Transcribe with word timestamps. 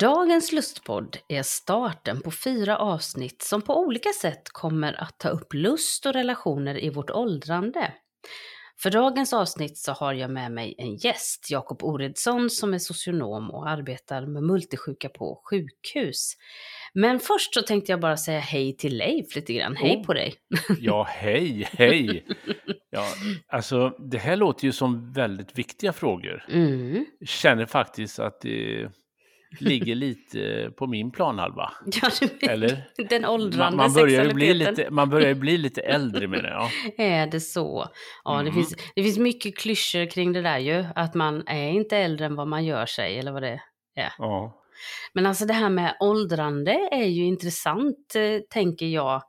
Dagens 0.00 0.52
lustpodd 0.52 1.16
är 1.28 1.42
starten 1.42 2.20
på 2.20 2.30
fyra 2.30 2.78
avsnitt 2.78 3.42
som 3.42 3.62
på 3.62 3.80
olika 3.80 4.08
sätt 4.20 4.42
kommer 4.52 5.00
att 5.02 5.18
ta 5.18 5.28
upp 5.28 5.54
lust 5.54 6.06
och 6.06 6.12
relationer 6.12 6.84
i 6.84 6.90
vårt 6.90 7.10
åldrande. 7.10 7.92
För 8.82 8.90
dagens 8.90 9.32
avsnitt 9.32 9.78
så 9.78 9.92
har 9.92 10.12
jag 10.12 10.30
med 10.30 10.52
mig 10.52 10.74
en 10.78 10.96
gäst, 10.96 11.50
Jakob 11.50 11.82
Oredsson, 11.82 12.50
som 12.50 12.74
är 12.74 12.78
socionom 12.78 13.50
och 13.50 13.68
arbetar 13.68 14.26
med 14.26 14.42
multisjuka 14.42 15.08
på 15.08 15.42
sjukhus. 15.50 16.32
Men 16.94 17.20
först 17.20 17.54
så 17.54 17.62
tänkte 17.62 17.92
jag 17.92 18.00
bara 18.00 18.16
säga 18.16 18.40
hej 18.40 18.76
till 18.76 18.96
Leif 18.96 19.36
lite 19.36 19.52
grann. 19.52 19.76
Hej 19.76 19.96
Oh. 19.96 20.06
på 20.06 20.14
dig! 20.14 20.34
Ja, 20.80 21.06
hej, 21.08 21.68
hej. 21.72 22.24
Ja, 22.90 23.04
alltså, 23.48 23.88
det 23.98 24.18
här 24.18 24.36
låter 24.36 24.64
ju 24.64 24.72
som 24.72 25.12
väldigt 25.12 25.58
viktiga 25.58 25.92
frågor. 25.92 26.44
Mm. 26.48 27.06
Känner 27.26 27.66
faktiskt 27.66 28.18
att 28.18 28.40
det 28.40 28.90
ligger 29.60 29.94
lite 29.94 30.70
på 30.76 30.86
min 30.86 31.10
planhalva. 31.10 31.72
Ja, 32.02 32.10
Eller? 32.48 32.84
Den 33.08 33.24
åldrande 33.24 33.76
Man, 33.76 33.86
man, 33.86 33.94
börjar 33.94 34.24
ju 34.24 34.34
bli 34.34 34.54
lite, 34.54 34.90
man 34.90 35.10
börjar 35.10 35.28
ju 35.28 35.34
bli 35.34 35.56
lite 35.58 35.80
äldre 35.80 36.28
menar 36.28 36.48
jag. 36.48 36.70
Är 37.06 37.26
det 37.26 37.40
så? 37.40 37.88
Ja, 38.24 38.34
det, 38.34 38.40
Mm. 38.40 38.54
finns, 38.54 38.76
det 38.94 39.02
finns 39.02 39.18
mycket 39.18 39.58
klyschor 39.58 40.10
kring 40.10 40.32
det 40.32 40.42
där 40.42 40.58
ju. 40.58 40.84
Att 40.94 41.14
man 41.14 41.42
är 41.46 41.70
inte 41.70 41.96
äldre 41.96 42.26
än 42.26 42.34
vad 42.36 42.48
man 42.48 42.64
gör 42.64 42.86
sig, 42.86 43.18
eller 43.18 43.32
vad 43.32 43.42
det 43.42 43.60
är. 43.96 44.12
Ja. 44.18 44.62
Men 45.12 45.26
alltså 45.26 45.44
det 45.46 45.54
här 45.54 45.70
med 45.70 45.96
åldrande 46.00 46.88
är 46.92 47.06
ju 47.06 47.24
intressant, 47.24 48.14
eh, 48.16 48.40
tänker 48.50 48.86
jag. 48.86 49.22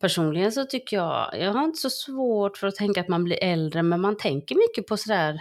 Personligen 0.00 0.52
så 0.52 0.64
tycker 0.64 0.96
jag, 0.96 1.30
jag 1.38 1.52
har 1.52 1.64
inte 1.64 1.78
så 1.78 1.90
svårt 1.90 2.56
för 2.58 2.66
att 2.66 2.74
tänka 2.74 3.00
att 3.00 3.08
man 3.08 3.24
blir 3.24 3.44
äldre, 3.44 3.82
men 3.82 4.00
man 4.00 4.16
tänker 4.16 4.54
mycket 4.54 4.86
på 4.86 4.96
sådär, 4.96 5.40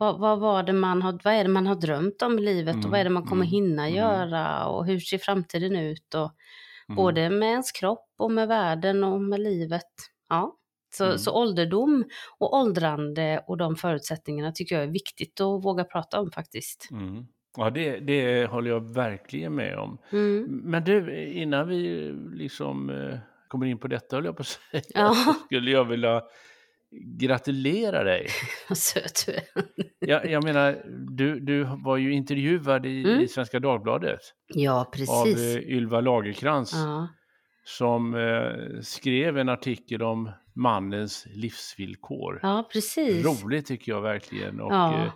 vad, 0.00 0.18
vad, 0.18 0.38
var 0.40 0.62
det 0.62 0.72
man 0.72 1.02
har, 1.02 1.18
vad 1.24 1.34
är 1.34 1.44
det 1.44 1.50
man 1.50 1.66
har 1.66 1.74
drömt 1.74 2.22
om 2.22 2.38
i 2.38 2.42
livet 2.42 2.74
och 2.74 2.78
Mm, 2.80 2.90
vad 2.90 3.00
är 3.00 3.04
det 3.04 3.10
man 3.10 3.22
kommer 3.22 3.44
mm, 3.44 3.50
hinna 3.50 3.82
mm. 3.88 3.96
göra 3.96 4.66
och 4.66 4.86
hur 4.86 5.00
ser 5.00 5.18
framtiden 5.18 5.76
ut 5.76 6.14
och 6.14 6.32
Mm. 6.88 6.96
både 6.96 7.30
med 7.30 7.48
ens 7.50 7.72
kropp 7.72 8.08
och 8.18 8.30
med 8.32 8.48
världen 8.48 9.04
och 9.04 9.20
med 9.20 9.40
livet. 9.40 9.90
Ja. 10.28 10.56
Så, 10.92 11.04
Mm. 11.04 11.18
så 11.18 11.32
ålderdom 11.32 12.04
och 12.38 12.54
åldrande 12.54 13.44
och 13.46 13.56
de 13.56 13.76
förutsättningarna 13.76 14.52
tycker 14.52 14.74
jag 14.74 14.84
är 14.84 14.88
viktigt 14.92 15.40
att 15.40 15.64
våga 15.64 15.84
prata 15.84 16.20
om 16.20 16.30
faktiskt. 16.30 16.88
Mm. 16.90 17.26
Ja, 17.56 17.70
det, 17.70 18.00
det 18.00 18.46
håller 18.46 18.70
jag 18.70 18.94
verkligen 18.94 19.54
med 19.54 19.78
om. 19.78 19.98
Mm. 20.12 20.60
Men 20.64 20.84
du, 20.84 21.24
innan 21.32 21.68
vi 21.68 22.12
liksom 22.34 22.90
eh, 22.90 23.18
kommer 23.48 23.66
in 23.66 23.78
på 23.78 23.88
detta, 23.88 24.16
höll 24.16 24.24
jag 24.24 24.36
på 24.36 24.40
att 24.40 24.46
säga, 24.46 24.82
Ja. 24.94 25.14
skulle 25.46 25.70
jag 25.70 25.84
vilja 25.84 26.22
gratulera 27.18 28.04
dig. 28.04 28.26
Vad 28.68 28.78
söt 28.78 29.24
du 29.26 29.32
är. 29.32 29.42
Jag, 29.98 30.30
jag 30.30 30.44
menar, 30.44 30.82
du, 31.16 31.40
du 31.40 31.64
var 31.84 31.96
ju 31.96 32.12
intervjuad 32.12 32.86
i, 32.86 33.04
Mm. 33.04 33.20
i 33.20 33.28
Svenska 33.28 33.60
Dagbladet 33.60 34.20
Ja, 34.54 34.90
av 35.10 35.26
eh, 35.28 35.56
Ylva 35.56 36.00
Lagerkrans 36.00 36.72
Ja. 36.74 37.08
som 37.64 38.14
eh, 38.14 38.80
skrev 38.82 39.38
en 39.38 39.48
artikel 39.48 40.02
om 40.02 40.30
mannens 40.54 41.26
livsvillkor. 41.34 42.40
ja, 42.42 42.68
precis. 42.72 43.24
Roligt 43.26 43.66
tycker 43.66 43.92
jag 43.92 44.00
verkligen. 44.02 44.60
Och 44.60 44.72
Ja. 44.72 45.04
eh, 45.04 45.12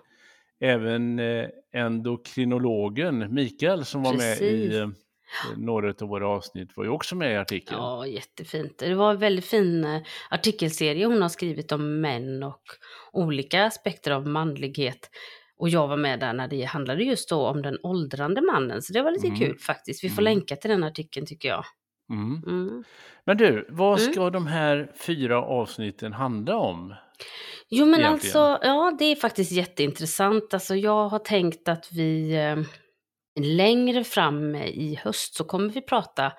även 0.71 1.19
eh, 1.19 1.47
endokrinologen 1.73 3.35
Mikael 3.35 3.85
som 3.85 4.03
var 4.03 4.13
med 4.13 4.39
Precis. 4.39 4.73
i 4.73 4.77
eh, 4.79 4.89
några 5.57 5.95
av 6.01 6.09
våra 6.09 6.29
avsnitt 6.29 6.71
var 6.77 6.85
ju 6.85 6.91
också 6.91 7.17
med 7.17 7.33
i 7.33 7.37
artikeln. 7.37 7.79
Ja, 7.81 8.07
jättefint. 8.07 8.79
Det 8.79 8.95
var 8.95 9.11
en 9.11 9.19
väldigt 9.19 9.45
fin 9.47 9.85
eh, 9.85 10.01
artikelserie 10.31 11.07
hon 11.07 11.23
har 11.23 11.29
skrivit 11.29 11.73
om 11.73 12.01
män 12.01 12.43
och 12.43 12.63
olika 13.13 13.65
aspekter 13.65 14.11
av 14.11 14.27
manlighet. 14.27 15.11
Och 15.57 15.69
jag 15.69 15.89
var 15.89 15.97
med 15.97 16.21
där 16.21 16.33
när 16.33 16.49
det 16.49 16.63
handlade 16.65 17.05
just 17.05 17.29
då 17.29 17.47
om 17.47 17.63
den 17.63 17.79
åldrande 17.83 18.41
mannen, 18.41 18.83
så 18.83 18.93
det 18.93 19.03
var 19.03 19.11
lite 19.13 19.27
Mm. 19.27 19.39
kul 19.39 19.59
faktiskt. 19.59 20.05
Vi 20.05 20.09
får 20.09 20.23
Mm. 20.23 20.25
länka 20.35 20.57
till 20.57 20.71
den 20.71 20.85
artikeln 20.85 21.27
tycker 21.27 21.49
jag. 21.49 21.65
Mm. 22.11 22.43
Mm. 22.47 22.85
Men 23.27 23.37
du, 23.37 23.67
vad 23.71 24.01
Mm. 24.01 24.13
ska 24.13 24.31
de 24.31 24.47
här 24.47 24.93
fyra 25.07 25.43
avsnitten 25.43 26.13
handla 26.13 26.57
om? 26.57 26.95
Jo 27.69 27.87
men 27.87 28.01
Egentligen. 28.01 28.13
alltså, 28.13 28.67
ja 28.67 28.97
det 28.99 29.05
är 29.05 29.17
faktiskt 29.17 29.53
jätteintressant. 29.53 30.55
Alltså 30.55 30.75
jag 30.77 31.09
har 31.09 31.19
tänkt 31.19 31.69
att 31.69 31.89
vi 31.93 32.35
eh, 32.37 32.57
längre 33.41 34.05
fram 34.05 34.55
i 34.55 34.99
höst 35.05 35.35
så 35.35 35.45
kommer 35.45 35.69
vi 35.69 35.81
prata 35.81 36.33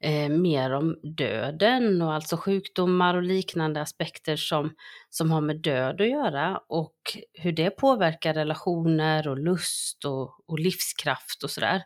eh, 0.00 0.28
mer 0.28 0.72
om 0.72 0.96
döden 1.02 2.02
och 2.02 2.12
alltså 2.12 2.36
sjukdomar 2.36 3.14
och 3.14 3.22
liknande 3.22 3.80
aspekter 3.80 4.36
som, 4.36 4.74
som 5.10 5.30
har 5.30 5.40
med 5.40 5.56
död 5.56 6.00
att 6.00 6.10
göra 6.10 6.60
och 6.68 6.96
hur 7.32 7.52
det 7.52 7.70
påverkar 7.70 8.34
relationer 8.34 9.28
och 9.28 9.38
lust 9.38 10.04
och, 10.04 10.44
och 10.46 10.58
livskraft 10.58 11.42
och 11.42 11.50
sådär. 11.50 11.82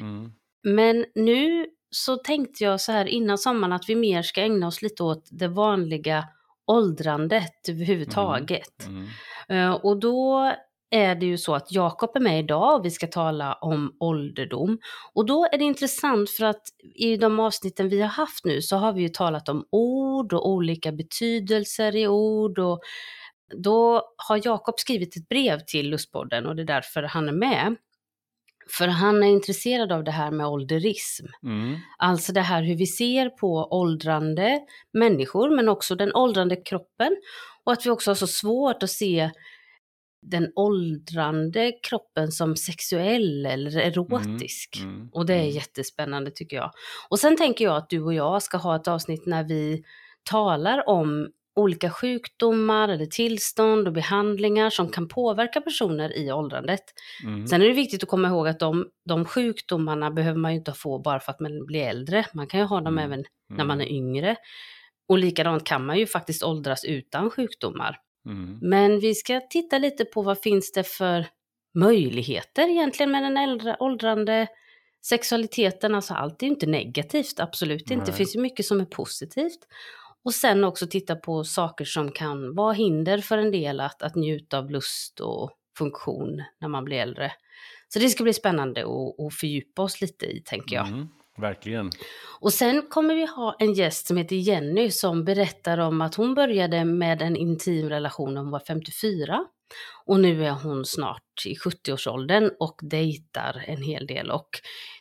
Mm. 0.00 0.32
Men 0.62 1.04
nu 1.14 1.66
så 1.90 2.16
tänkte 2.16 2.64
jag 2.64 2.80
så 2.80 2.92
här 2.92 3.06
innan 3.06 3.38
sommaren 3.38 3.72
att 3.72 3.88
vi 3.88 3.94
mer 3.94 4.22
ska 4.22 4.40
ägna 4.42 4.66
oss 4.66 4.82
lite 4.82 5.02
åt 5.02 5.28
det 5.30 5.48
vanliga 5.48 6.28
åldrandet 6.66 7.68
överhuvudtaget. 7.68 8.86
Mm. 8.86 9.06
Eh, 9.48 9.74
Och 9.74 10.00
då 10.00 10.52
är 10.90 11.14
det 11.14 11.26
ju 11.26 11.38
så 11.38 11.54
att 11.54 11.72
Jakob 11.72 12.16
är 12.16 12.20
med 12.20 12.38
idag 12.38 12.74
och 12.74 12.84
vi 12.84 12.90
ska 12.90 13.06
tala 13.06 13.54
om 13.54 13.96
ålderdom. 14.00 14.78
Och 15.14 15.26
då 15.26 15.44
är 15.52 15.58
det 15.58 15.64
intressant 15.64 16.30
för 16.30 16.44
att 16.44 16.62
i 16.94 17.16
de 17.16 17.40
avsnitten 17.40 17.88
vi 17.88 18.00
har 18.00 18.08
haft 18.08 18.44
nu 18.44 18.62
så 18.62 18.76
har 18.76 18.92
vi 18.92 19.02
ju 19.02 19.08
talat 19.08 19.48
om 19.48 19.66
ord 19.70 20.32
och 20.32 20.48
olika 20.50 20.92
betydelser 20.92 21.96
i 21.96 22.08
ord 22.08 22.58
och 22.58 22.80
då 23.54 24.02
har 24.16 24.40
Jakob 24.44 24.80
skrivit 24.80 25.16
ett 25.16 25.28
brev 25.28 25.60
till 25.66 25.90
Lustpodden 25.90 26.46
och 26.46 26.56
det 26.56 26.62
är 26.62 26.66
därför 26.66 27.02
han 27.02 27.28
är 27.28 27.32
med. 27.32 27.76
För 28.78 28.88
han 28.88 29.22
är 29.22 29.26
intresserad 29.26 29.92
av 29.92 30.04
det 30.04 30.10
här 30.10 30.30
med 30.30 30.46
ålderism. 30.46 31.26
Mm. 31.42 31.76
Alltså 31.98 32.32
det 32.32 32.40
här 32.40 32.62
hur 32.62 32.76
vi 32.76 32.86
ser 32.86 33.28
på 33.28 33.68
åldrande 33.70 34.60
människor 34.92 35.56
men 35.56 35.68
också 35.68 35.94
den 35.94 36.14
åldrande 36.14 36.56
kroppen. 36.56 37.16
Och 37.64 37.72
att 37.72 37.86
vi 37.86 37.90
också 37.90 38.10
har 38.10 38.14
så 38.14 38.26
svårt 38.26 38.82
att 38.82 38.90
se 38.90 39.30
den 40.22 40.52
åldrande 40.56 41.72
kroppen 41.82 42.32
som 42.32 42.56
sexuell 42.56 43.46
eller 43.46 43.78
erotisk. 43.78 44.76
Mm. 44.82 44.94
Mm. 44.94 45.08
Och 45.12 45.26
det 45.26 45.34
är 45.34 45.40
Mm. 45.40 45.50
jättespännande 45.54 46.30
tycker 46.30 46.56
jag. 46.56 46.70
Och 47.08 47.18
sen 47.18 47.36
tänker 47.36 47.64
jag 47.64 47.76
att 47.76 47.90
du 47.90 48.02
och 48.02 48.14
jag 48.14 48.42
ska 48.42 48.56
ha 48.56 48.76
ett 48.76 48.88
avsnitt 48.88 49.26
när 49.26 49.44
vi 49.44 49.82
talar 50.30 50.88
om 50.88 51.28
olika 51.56 51.90
sjukdomar 51.90 52.88
eller 52.88 53.06
tillstånd 53.06 53.86
och 53.86 53.92
behandlingar 53.92 54.70
som 54.70 54.88
kan 54.88 55.08
påverka 55.08 55.60
personer 55.60 56.16
i 56.18 56.32
åldrandet. 56.32 56.82
Mm. 57.24 57.46
Sen 57.46 57.62
är 57.62 57.66
det 57.66 57.72
viktigt 57.72 58.02
att 58.02 58.08
komma 58.08 58.28
ihåg 58.28 58.48
att 58.48 58.60
de, 58.60 58.86
de 59.08 59.24
sjukdomarna 59.24 60.10
behöver 60.10 60.38
man 60.38 60.52
ju 60.52 60.58
inte 60.58 60.72
få 60.72 60.98
bara 60.98 61.20
för 61.20 61.32
att 61.32 61.40
man 61.40 61.66
blir 61.66 61.80
äldre. 61.82 62.26
Man 62.34 62.46
kan 62.46 62.60
ju 62.60 62.66
ha 62.66 62.80
dem 62.80 62.98
Mm. 62.98 63.04
även 63.12 63.24
när 63.48 63.64
man 63.64 63.80
är 63.80 63.86
yngre. 63.92 64.36
Och 65.08 65.18
likadant 65.18 65.64
kan 65.64 65.86
man 65.86 65.98
ju 65.98 66.06
faktiskt 66.06 66.42
åldras 66.42 66.84
utan 66.84 67.30
sjukdomar. 67.30 67.98
Mm. 68.26 68.58
Men 68.62 69.00
vi 69.00 69.14
ska 69.14 69.40
titta 69.40 69.78
lite 69.78 70.04
på 70.04 70.22
vad 70.22 70.40
finns 70.40 70.72
det 70.72 70.84
för 70.84 71.26
möjligheter 71.74 72.68
egentligen 72.68 73.12
med 73.12 73.22
den 73.22 73.36
äldre, 73.36 73.76
åldrande 73.80 74.46
sexualiteten. 75.06 75.94
Alltså 75.94 76.14
allt 76.14 76.42
är 76.42 76.46
ju 76.46 76.52
inte 76.52 76.66
negativt, 76.66 77.40
absolut 77.40 77.90
inte. 77.90 78.06
Det 78.06 78.12
finns 78.12 78.36
ju 78.36 78.40
mycket 78.40 78.66
som 78.66 78.80
är 78.80 78.84
positivt. 78.84 79.58
Och 80.24 80.34
sen 80.34 80.64
också 80.64 80.86
titta 80.86 81.16
på 81.16 81.44
saker 81.44 81.84
som 81.84 82.12
kan 82.12 82.54
vara 82.54 82.72
hinder 82.72 83.18
för 83.18 83.38
en 83.38 83.50
del 83.50 83.80
att, 83.80 84.02
att 84.02 84.14
njuta 84.14 84.58
av 84.58 84.70
lust 84.70 85.20
och 85.20 85.50
funktion 85.78 86.42
när 86.60 86.68
man 86.68 86.84
blir 86.84 86.96
äldre. 86.96 87.32
Så 87.88 87.98
det 87.98 88.08
ska 88.08 88.22
bli 88.22 88.32
spännande 88.32 88.80
att, 88.80 89.26
att 89.26 89.34
fördjupa 89.34 89.82
oss 89.82 90.00
lite 90.00 90.26
i, 90.26 90.42
tänker 90.44 90.76
jag. 90.76 90.88
Mm. 90.88 91.08
Verkligen. 91.38 91.90
Och 92.40 92.52
sen 92.52 92.82
kommer 92.90 93.14
vi 93.14 93.26
ha 93.26 93.56
en 93.58 93.72
gäst 93.72 94.06
som 94.06 94.16
heter 94.16 94.36
Jenny 94.36 94.90
som 94.90 95.24
berättar 95.24 95.78
om 95.78 96.00
att 96.00 96.14
hon 96.14 96.34
började 96.34 96.84
med 96.84 97.22
en 97.22 97.36
intim 97.36 97.88
relation 97.88 98.34
när 98.34 98.40
hon 98.40 98.50
var 98.50 98.60
54. 98.66 99.44
Och 100.04 100.20
nu 100.20 100.44
är 100.46 100.50
hon 100.50 100.84
snart 100.84 101.46
i 101.46 101.54
70-årsåldern 101.54 102.50
och 102.60 102.80
dejtar 102.82 103.64
en 103.66 103.82
hel 103.82 104.06
del 104.06 104.30
och 104.30 104.48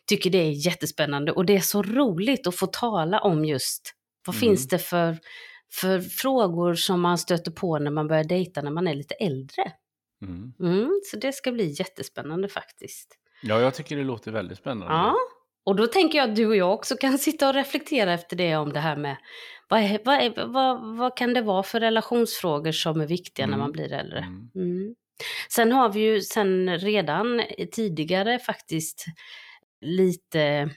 tycker 0.08 0.30
det 0.30 0.38
är 0.38 0.68
jättespännande. 0.68 1.32
Och 1.32 1.46
det 1.46 1.56
är 1.56 1.60
så 1.60 1.84
roligt 1.84 2.48
att 2.48 2.56
få 2.56 2.68
tala 2.68 3.20
om 3.20 3.46
just 3.46 3.94
vad 4.28 4.36
Mm. 4.36 4.40
finns 4.40 4.68
det 4.68 4.80
för, 4.80 5.18
för 5.74 6.00
frågor 6.00 6.74
som 6.76 7.02
man 7.02 7.18
stöter 7.18 7.52
på 7.52 7.80
när 7.80 7.92
man 7.92 8.08
börjar 8.08 8.24
dejta 8.24 8.62
när 8.62 8.72
man 8.72 8.88
är 8.88 8.94
lite 8.96 9.14
äldre. 9.16 9.72
Mm. 10.22 10.54
Mm, 10.60 11.00
så 11.12 11.18
det 11.18 11.32
ska 11.34 11.52
bli 11.52 11.76
jättespännande 11.80 12.48
faktiskt. 12.48 13.18
Ja, 13.42 13.60
jag 13.62 13.74
tycker 13.74 13.98
det 13.98 14.04
låter 14.04 14.32
väldigt 14.32 14.58
spännande. 14.58 14.94
Ja, 14.94 15.16
och 15.66 15.76
då 15.76 15.88
tänker 15.88 16.18
jag 16.18 16.30
att 16.30 16.36
du 16.36 16.46
och 16.48 16.56
jag 16.56 16.74
också 16.74 16.96
kan 16.98 17.18
sitta 17.20 17.48
och 17.48 17.54
reflektera 17.54 18.14
efter 18.14 18.36
det 18.36 18.56
om 18.56 18.74
det 18.74 18.80
här 18.80 18.96
med 18.96 19.16
vad, 19.70 19.80
är, 19.80 20.00
vad, 20.06 20.16
är, 20.16 20.46
vad, 20.48 20.98
vad 20.98 21.18
kan 21.18 21.34
det 21.34 21.42
vara 21.42 21.64
för 21.64 21.80
relationsfrågor 21.80 22.72
som 22.72 23.02
är 23.02 23.08
viktiga 23.08 23.46
när 23.46 23.54
Mm. 23.54 23.60
man 23.64 23.72
blir 23.72 23.94
äldre. 23.94 24.20
Mm. 24.20 24.50
Mm. 24.56 24.96
Sen 25.50 25.72
har 25.72 25.90
vi 25.90 26.00
ju 26.00 26.22
sen 26.22 26.78
redan 26.80 27.42
tidigare 27.72 28.40
faktiskt 28.40 29.06
lite 29.82 30.70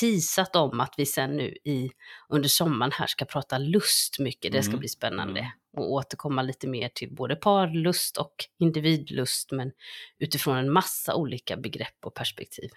teasat 0.00 0.56
om 0.56 0.80
att 0.80 0.94
vi 0.96 1.06
sen 1.06 1.36
nu 1.36 1.48
i, 1.64 1.90
under 2.28 2.48
sommaren 2.48 2.92
här 2.92 3.06
ska 3.06 3.24
prata 3.24 3.58
lust 3.58 4.18
mycket. 4.18 4.52
Det 4.52 4.62
ska 4.62 4.70
Mm. 4.70 4.80
bli 4.80 4.88
spännande. 4.88 5.40
Mm. 5.40 5.52
Och 5.76 5.92
återkomma 5.92 6.42
lite 6.42 6.66
mer 6.68 6.88
till 6.94 7.14
både 7.14 7.36
parlust 7.36 8.16
och 8.16 8.34
individlust, 8.58 9.52
men 9.52 9.72
utifrån 10.18 10.56
en 10.56 10.72
massa 10.72 11.14
olika 11.14 11.56
begrepp 11.56 11.96
och 12.06 12.14
perspektiv. 12.14 12.70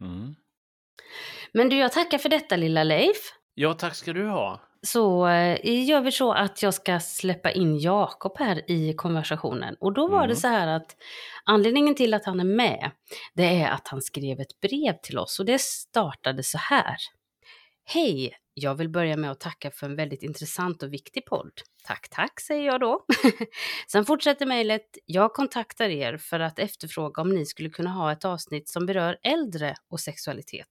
Mm. 0.00 0.34
Men 1.52 1.68
du, 1.68 1.76
jag 1.78 1.92
tackar 1.92 2.18
för 2.18 2.28
detta 2.28 2.56
lilla 2.56 2.84
Leif. 2.84 3.16
Ja, 3.54 3.74
tack 3.74 3.94
ska 3.94 4.12
du 4.12 4.26
ha. 4.28 4.60
Så 4.82 5.26
eh, 5.28 5.84
gör 5.88 6.00
vi 6.00 6.12
så 6.12 6.32
att 6.32 6.62
jag 6.62 6.74
ska 6.74 7.00
släppa 7.00 7.50
in 7.50 7.78
Jakob 7.78 8.38
här 8.38 8.70
i 8.70 8.94
konversationen. 8.94 9.76
Och 9.80 9.92
då 9.92 10.08
var 10.08 10.18
Mm. 10.18 10.28
det 10.28 10.36
så 10.36 10.48
här 10.48 10.66
att 10.66 10.96
anledningen 11.44 11.94
till 11.94 12.14
att 12.14 12.24
han 12.24 12.40
är 12.40 12.44
med, 12.44 12.90
det 13.34 13.62
är 13.62 13.70
att 13.70 13.88
han 13.88 14.02
skrev 14.02 14.40
ett 14.40 14.60
brev 14.60 14.92
till 15.02 15.18
oss 15.18 15.40
och 15.40 15.46
det 15.46 15.60
startade 15.60 16.42
så 16.42 16.58
här. 16.58 16.96
Hej! 17.84 18.34
Jag 18.60 18.74
vill 18.74 18.88
börja 18.88 19.16
med 19.16 19.30
att 19.30 19.40
tacka 19.40 19.70
för 19.70 19.86
en 19.86 19.96
väldigt 19.96 20.22
intressant 20.22 20.82
och 20.82 20.92
viktig 20.92 21.26
podd. 21.26 21.50
Tack, 21.84 22.08
tack, 22.10 22.40
säger 22.40 22.66
jag 22.66 22.80
då. 22.80 23.04
Sen 23.92 24.04
fortsätter 24.04 24.46
mejlet. 24.46 24.86
Jag 25.06 25.32
kontaktar 25.32 25.88
er 25.88 26.16
för 26.16 26.40
att 26.40 26.58
efterfråga 26.58 27.22
om 27.22 27.28
ni 27.28 27.46
skulle 27.46 27.70
kunna 27.70 27.90
ha 27.90 28.12
ett 28.12 28.24
avsnitt 28.24 28.68
som 28.68 28.86
berör 28.86 29.16
äldre 29.22 29.74
och 29.90 30.00
sexualitet. 30.00 30.68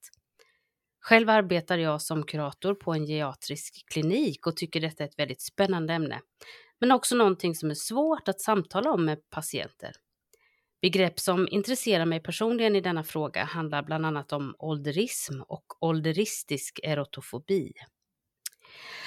Själv 1.09 1.29
arbetar 1.29 1.77
jag 1.77 2.01
som 2.01 2.23
kurator 2.23 2.73
på 2.73 2.93
en 2.93 3.05
geriatrisk 3.05 3.85
klinik 3.91 4.47
och 4.47 4.57
tycker 4.57 4.81
detta 4.81 5.03
är 5.03 5.07
ett 5.07 5.19
väldigt 5.19 5.41
spännande 5.41 5.93
ämne. 5.93 6.21
Men 6.79 6.91
också 6.91 7.15
någonting 7.15 7.55
som 7.55 7.69
är 7.69 7.75
svårt 7.75 8.27
att 8.27 8.41
samtala 8.41 8.91
om 8.91 9.05
med 9.05 9.29
patienter. 9.29 9.91
Begrepp 10.81 11.19
som 11.19 11.47
intresserar 11.51 12.05
mig 12.05 12.19
personligen 12.19 12.75
i 12.75 12.81
denna 12.81 13.03
fråga 13.03 13.43
handlar 13.43 13.83
bland 13.83 14.05
annat 14.05 14.33
om 14.33 14.55
ålderism 14.59 15.41
och 15.41 15.83
ålderistisk 15.83 16.79
erotofobi. 16.83 17.73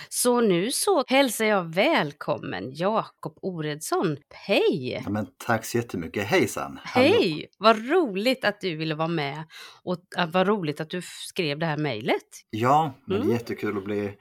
Så 0.09 0.41
nu 0.41 0.71
så 0.71 1.05
hälsar 1.07 1.45
jag 1.45 1.75
välkommen 1.75 2.71
Jakob 2.75 3.39
Oredsson. 3.43 4.17
Hej! 4.35 5.01
Ja, 5.05 5.11
men 5.11 5.27
tack 5.47 5.65
så 5.65 5.77
jättemycket. 5.77 6.27
Hejsan! 6.27 6.79
Hallå. 6.85 7.07
Hej! 7.07 7.47
Vad 7.59 7.89
roligt 7.91 8.45
att 8.45 8.61
du 8.61 8.77
ville 8.77 8.95
vara 8.95 9.09
med 9.09 9.45
och 9.83 9.99
äh, 10.19 10.27
vad 10.31 10.47
roligt 10.47 10.81
att 10.81 10.91
du 10.91 11.03
skrev 11.29 11.59
det 11.59 11.67
här 11.67 11.77
mejlet. 11.77 12.23
Ja, 12.51 12.95
men 13.05 13.17
det 13.17 13.23
Mm. 13.23 13.31
är 13.31 13.35
jättekul 13.41 13.79
att 13.79 13.85
bli, 13.85 14.13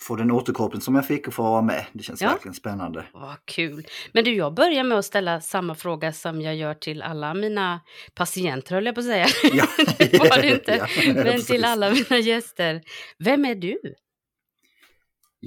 få 0.00 0.16
den 0.16 0.30
återkoppling 0.30 0.80
som 0.80 0.94
jag 0.94 1.06
fick 1.06 1.28
och 1.28 1.34
få 1.34 1.42
vara 1.42 1.62
med. 1.62 1.86
Det 1.92 2.02
känns 2.02 2.22
Ja. 2.22 2.28
verkligen 2.30 2.54
spännande. 2.54 3.04
Vad 3.12 3.36
kul. 3.44 3.86
Men 4.12 4.24
du, 4.24 4.34
jag 4.34 4.54
börjar 4.54 4.84
med 4.84 4.98
att 4.98 5.04
ställa 5.04 5.40
samma 5.40 5.74
fråga 5.74 6.12
som 6.12 6.42
jag 6.42 6.56
gör 6.56 6.74
till 6.74 7.02
alla 7.02 7.34
mina 7.34 7.80
patienter, 8.14 8.74
höll 8.74 8.86
jag 8.86 8.94
på 8.94 9.00
att 9.00 9.06
säga. 9.06 9.26
Ja. 9.52 9.66
det 9.98 10.18
var 10.18 10.42
det 10.42 10.48
inte. 10.52 10.88
Ja, 11.06 11.12
Men 11.14 11.24
precis. 11.24 11.46
till 11.46 11.64
alla 11.64 11.90
mina 11.90 12.18
gäster. 12.18 12.82
Vem 13.18 13.44
är 13.44 13.54
du? 13.54 13.78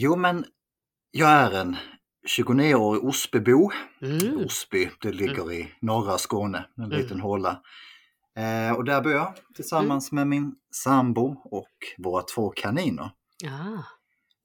Jo, 0.02 0.16
men 0.16 0.46
jag 1.12 1.30
är 1.30 1.52
en 1.52 1.76
29-årig 2.38 3.04
Osbybo. 3.04 3.70
Mm. 4.02 4.46
Osby, 4.46 4.90
det 5.02 5.12
ligger 5.12 5.52
i 5.52 5.72
norra 5.82 6.18
Skåne, 6.18 6.66
en 6.78 6.84
Mm. 6.84 6.98
liten 6.98 7.20
håla. 7.20 7.62
Eh, 8.38 8.76
och 8.76 8.86
där 8.86 9.02
bor 9.02 9.12
jag 9.12 9.34
tillsammans 9.56 10.12
Mm. 10.12 10.30
med 10.30 10.40
min 10.40 10.56
sambo 10.72 11.36
och 11.46 11.70
våra 11.98 12.22
två 12.24 12.50
kaniner. 12.50 13.12
Ja. 13.44 13.84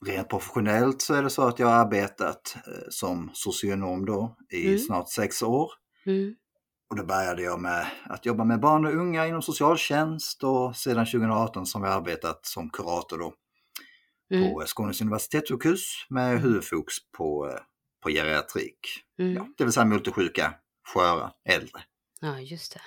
Rent 0.07 0.29
professionellt 0.29 1.03
så 1.03 1.15
är 1.15 1.23
det 1.23 1.31
så 1.31 1.43
att 1.49 1.59
jag 1.59 1.67
har 1.67 1.75
arbetat 1.75 2.57
eh, 2.57 2.73
som 2.91 3.31
socionom 3.33 4.05
då 4.07 4.37
i 4.53 4.67
Mm. 4.67 4.79
snart 4.79 5.09
sex 5.09 5.43
år. 5.43 5.71
Mm. 6.07 6.35
Och 6.91 6.97
då 6.97 7.05
började 7.05 7.43
jag 7.43 7.61
med 7.61 7.87
att 8.05 8.27
jobba 8.27 8.45
med 8.45 8.61
barn 8.61 8.87
och 8.87 8.95
unga 8.95 9.27
inom 9.27 9.43
socialtjänst 9.43 10.45
och 10.45 10.77
sedan 10.77 11.07
2018 11.07 11.67
som 11.67 11.83
jag 11.85 11.93
arbetat 11.93 12.47
som 12.47 12.71
kurator 12.71 13.19
då 13.19 13.35
Mm. 14.35 14.53
på 14.53 14.63
Skånes 14.67 15.01
universitetssjukhus 15.01 16.07
med 16.11 16.41
huvudfokus 16.41 16.99
på, 17.19 17.49
eh, 17.49 17.61
på 18.03 18.09
geriatrik. 18.09 18.79
Mm. 19.19 19.35
Ja, 19.35 19.49
det 19.57 19.65
vill 19.65 19.73
säga 19.73 19.85
multisjuka, 19.87 20.55
sköra, 20.95 21.33
äldre. 21.49 21.83
Ja, 22.21 22.41
just 22.41 22.73
det. 22.75 22.81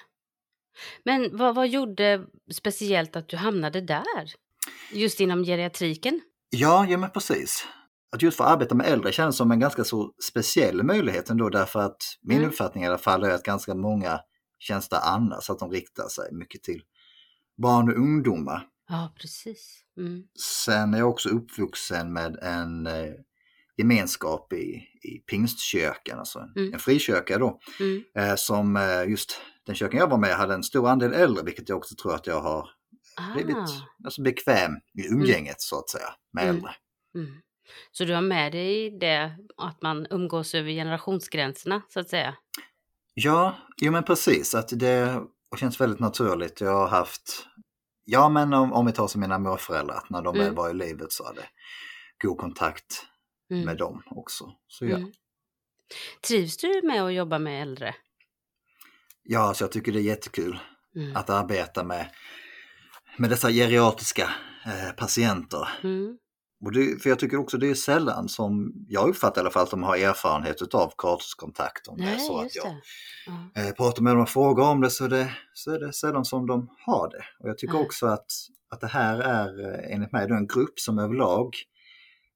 Men 1.04 1.38
vad, 1.38 1.56
vad 1.56 1.68
gjorde 1.68 2.26
speciellt 2.52 3.16
att 3.16 3.30
du 3.30 3.38
hamnade 3.38 3.82
där? 3.82 4.34
Just 4.92 5.20
inom 5.20 5.44
geriatriken? 5.44 6.22
Ja, 6.50 6.86
ja 6.90 6.98
men 6.98 7.10
precis. 7.10 7.68
Att 8.12 8.22
just 8.22 8.38
få 8.38 8.44
arbeta 8.44 8.76
med 8.76 8.88
äldre 8.88 9.12
känns 9.12 9.38
som 9.38 9.52
en 9.52 9.60
ganska 9.60 9.84
så 9.84 10.14
speciell 10.24 10.84
möjlighet 10.84 11.30
ändå 11.30 11.50
därför 11.50 11.80
att 11.80 12.18
min 12.22 12.38
Mm. 12.38 12.50
uppfattning 12.50 12.84
i 12.84 12.88
alla 12.88 12.98
fall 12.98 13.24
är 13.24 13.30
att 13.30 13.44
ganska 13.44 13.76
många 13.76 14.20
tjänster 14.60 15.00
annars 15.04 15.50
att 15.50 15.60
de 15.60 15.72
riktar 15.72 16.08
sig 16.08 16.34
mycket 16.34 16.64
till 16.64 16.82
barn 17.62 17.90
och 17.90 17.96
ungdomar. 17.96 18.68
Ja, 18.90 19.14
precis. 19.22 19.84
Mm. 19.98 20.24
Sen 20.66 20.94
är 20.94 20.98
jag 20.98 21.10
också 21.10 21.30
uppvuxen 21.30 22.14
med 22.14 22.38
en 22.42 22.88
eh, 22.88 23.14
gemenskap 23.78 24.54
i, 24.54 24.84
i 25.04 25.20
pingstkyrkan, 25.32 26.20
alltså 26.20 26.40
en, 26.40 26.54
Mm. 26.56 26.74
en 26.74 26.80
frikyrka 26.80 27.38
då. 27.38 27.60
Mm. 27.80 28.04
Eh, 28.18 28.36
som 28.36 28.76
eh, 28.78 29.10
just 29.10 29.42
den 29.66 29.76
kyrkan 29.76 30.00
jag 30.00 30.10
var 30.10 30.18
med 30.18 30.36
hade 30.36 30.54
en 30.54 30.64
stor 30.64 30.90
andel 30.90 31.14
äldre, 31.14 31.44
vilket 31.44 31.70
jag 31.70 31.78
också 31.78 31.96
tror 31.96 32.16
att 32.16 32.28
jag 32.28 32.42
har 32.42 32.70
blivit 33.34 33.56
Ah. 33.58 33.68
alltså, 34.06 34.22
bekväm 34.22 34.72
i 34.94 35.08
umgänget 35.08 35.62
så 35.62 35.80
att 35.80 35.90
säga 35.90 36.10
med 36.34 36.44
Mm. 36.44 36.56
äldre. 36.56 36.72
Mm. 37.16 37.42
Så 37.92 38.06
du 38.06 38.14
har 38.14 38.22
med 38.22 38.52
dig 38.52 38.98
det 39.00 39.38
att 39.58 39.82
man 39.82 40.08
umgås 40.10 40.56
över 40.56 40.72
generationsgränserna 40.72 41.82
så 41.90 42.00
att 42.00 42.10
säga? 42.10 42.36
Ja, 43.14 43.56
jo 43.78 43.92
men 43.92 44.04
precis. 44.04 44.56
Att 44.56 44.70
det 44.80 45.22
känns 45.60 45.82
väldigt 45.82 46.00
naturligt. 46.00 46.62
Jag 46.62 46.72
har 46.74 46.88
haft, 46.88 47.48
ja 48.10 48.30
men 48.30 48.54
om, 48.54 48.74
om 48.74 48.86
vi 48.86 48.92
tar 48.92 49.08
som 49.08 49.22
mina 49.22 49.40
morföräldrar, 49.40 49.96
att 49.96 50.10
när 50.10 50.22
de 50.22 50.34
väl 50.34 50.44
Mm. 50.44 50.56
var 50.56 50.70
i 50.70 50.74
livet 50.74 51.12
så 51.12 51.26
hade 51.26 51.50
god 52.24 52.38
kontakt 52.38 53.06
Mm. 53.52 53.66
med 53.66 53.78
dem 53.78 54.04
också. 54.06 54.46
Så 54.68 54.86
ja, 54.86 54.98
Mm. 54.98 55.12
Trivs 56.28 56.58
du 56.58 56.82
med 56.84 57.04
att 57.04 57.14
jobba 57.14 57.40
med 57.40 57.62
äldre? 57.62 57.96
ja 59.24 59.54
så 59.54 59.64
jag 59.64 59.72
tycker 59.72 59.92
det 59.92 60.00
är 60.00 60.04
jättekul 60.04 60.60
Mm. 60.96 61.16
att 61.16 61.30
arbeta 61.30 61.84
med, 61.84 62.10
med 63.18 63.30
dessa 63.30 63.52
geriatriska 63.52 64.30
eh, 64.66 64.92
patienter. 64.98 65.70
Mm. 65.84 66.18
Och 66.66 66.72
det, 66.72 67.02
för 67.04 67.10
jag 67.10 67.20
tycker 67.20 67.38
också 67.38 67.58
det 67.58 67.70
är 67.70 67.74
sällan 67.74 68.30
som, 68.30 68.74
jag 68.88 69.10
uppfattar 69.10 69.42
i 69.42 69.44
alla 69.44 69.52
fall 69.52 69.64
att 69.64 69.72
de 69.72 69.84
har 69.84 69.98
erfarenhet 69.98 70.74
av 70.74 70.94
kuratorskontakt. 70.98 71.88
Om 71.88 71.98
det 71.98 72.04
Nej, 72.04 72.20
så 72.20 72.40
att 72.40 72.56
jag 72.56 72.66
det. 72.66 72.82
Ja. 73.56 73.62
eh, 73.62 73.74
pratar 73.74 74.02
med 74.04 74.14
dem 74.14 74.22
och 74.22 74.30
frågar 74.30 74.64
om 74.64 74.82
det 74.82 74.90
så, 74.90 75.06
är 75.06 75.10
det 75.10 75.34
så 75.54 75.72
är 75.72 75.80
det 75.80 75.94
sällan 75.94 76.26
som 76.26 76.48
de 76.48 76.70
har 76.86 77.10
det. 77.10 77.24
Och 77.40 77.50
jag 77.50 77.58
tycker 77.58 77.74
Nej. 77.74 77.84
också 77.86 78.08
att, 78.08 78.26
att 78.70 78.82
det 78.82 78.88
här 78.88 79.20
är 79.20 79.74
eh, 79.74 79.94
enligt 79.96 80.12
mig 80.12 80.28
en 80.30 80.48
grupp 80.48 80.80
som 80.80 81.00
överlag 81.00 81.56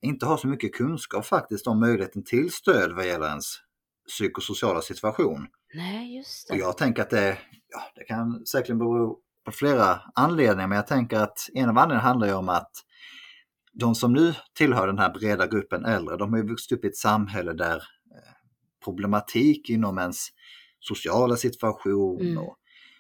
inte 0.01 0.25
har 0.25 0.37
så 0.37 0.47
mycket 0.47 0.73
kunskap 0.75 1.25
faktiskt 1.25 1.67
om 1.67 1.79
möjligheten 1.79 2.23
till 2.23 2.51
stöd 2.51 2.91
vad 2.91 3.07
gäller 3.07 3.27
ens 3.27 3.45
psykosociala 4.07 4.81
situation. 4.81 5.47
Nej, 5.73 6.17
just 6.17 6.49
Och 6.49 6.55
det. 6.55 6.61
jag 6.61 6.77
tänker 6.77 7.01
att 7.01 7.09
det, 7.09 7.37
ja, 7.69 7.81
det 7.95 8.03
kan 8.03 8.45
säkerligen 8.45 8.79
bero 8.79 9.17
på 9.45 9.51
flera 9.51 10.01
anledningar 10.15 10.67
men 10.67 10.75
jag 10.75 10.87
tänker 10.87 11.19
att 11.19 11.49
en 11.53 11.69
av 11.69 11.77
anledningarna 11.77 12.07
handlar 12.07 12.27
ju 12.27 12.33
om 12.33 12.49
att 12.49 12.71
de 13.73 13.95
som 13.95 14.13
nu 14.13 14.33
tillhör 14.53 14.87
den 14.87 14.97
här 14.99 15.13
breda 15.13 15.47
gruppen 15.47 15.85
äldre, 15.85 16.17
de 16.17 16.31
har 16.33 16.39
ju 16.39 16.47
vuxit 16.47 16.71
upp 16.77 16.85
i 16.85 16.87
ett 16.87 16.97
samhälle 16.97 17.53
där 17.53 17.75
eh, 17.75 18.33
problematik 18.83 19.69
inom 19.69 19.97
ens 19.97 20.27
sociala 20.79 21.35
situation 21.35 22.21
Mm. 22.21 22.37
och 22.37 22.57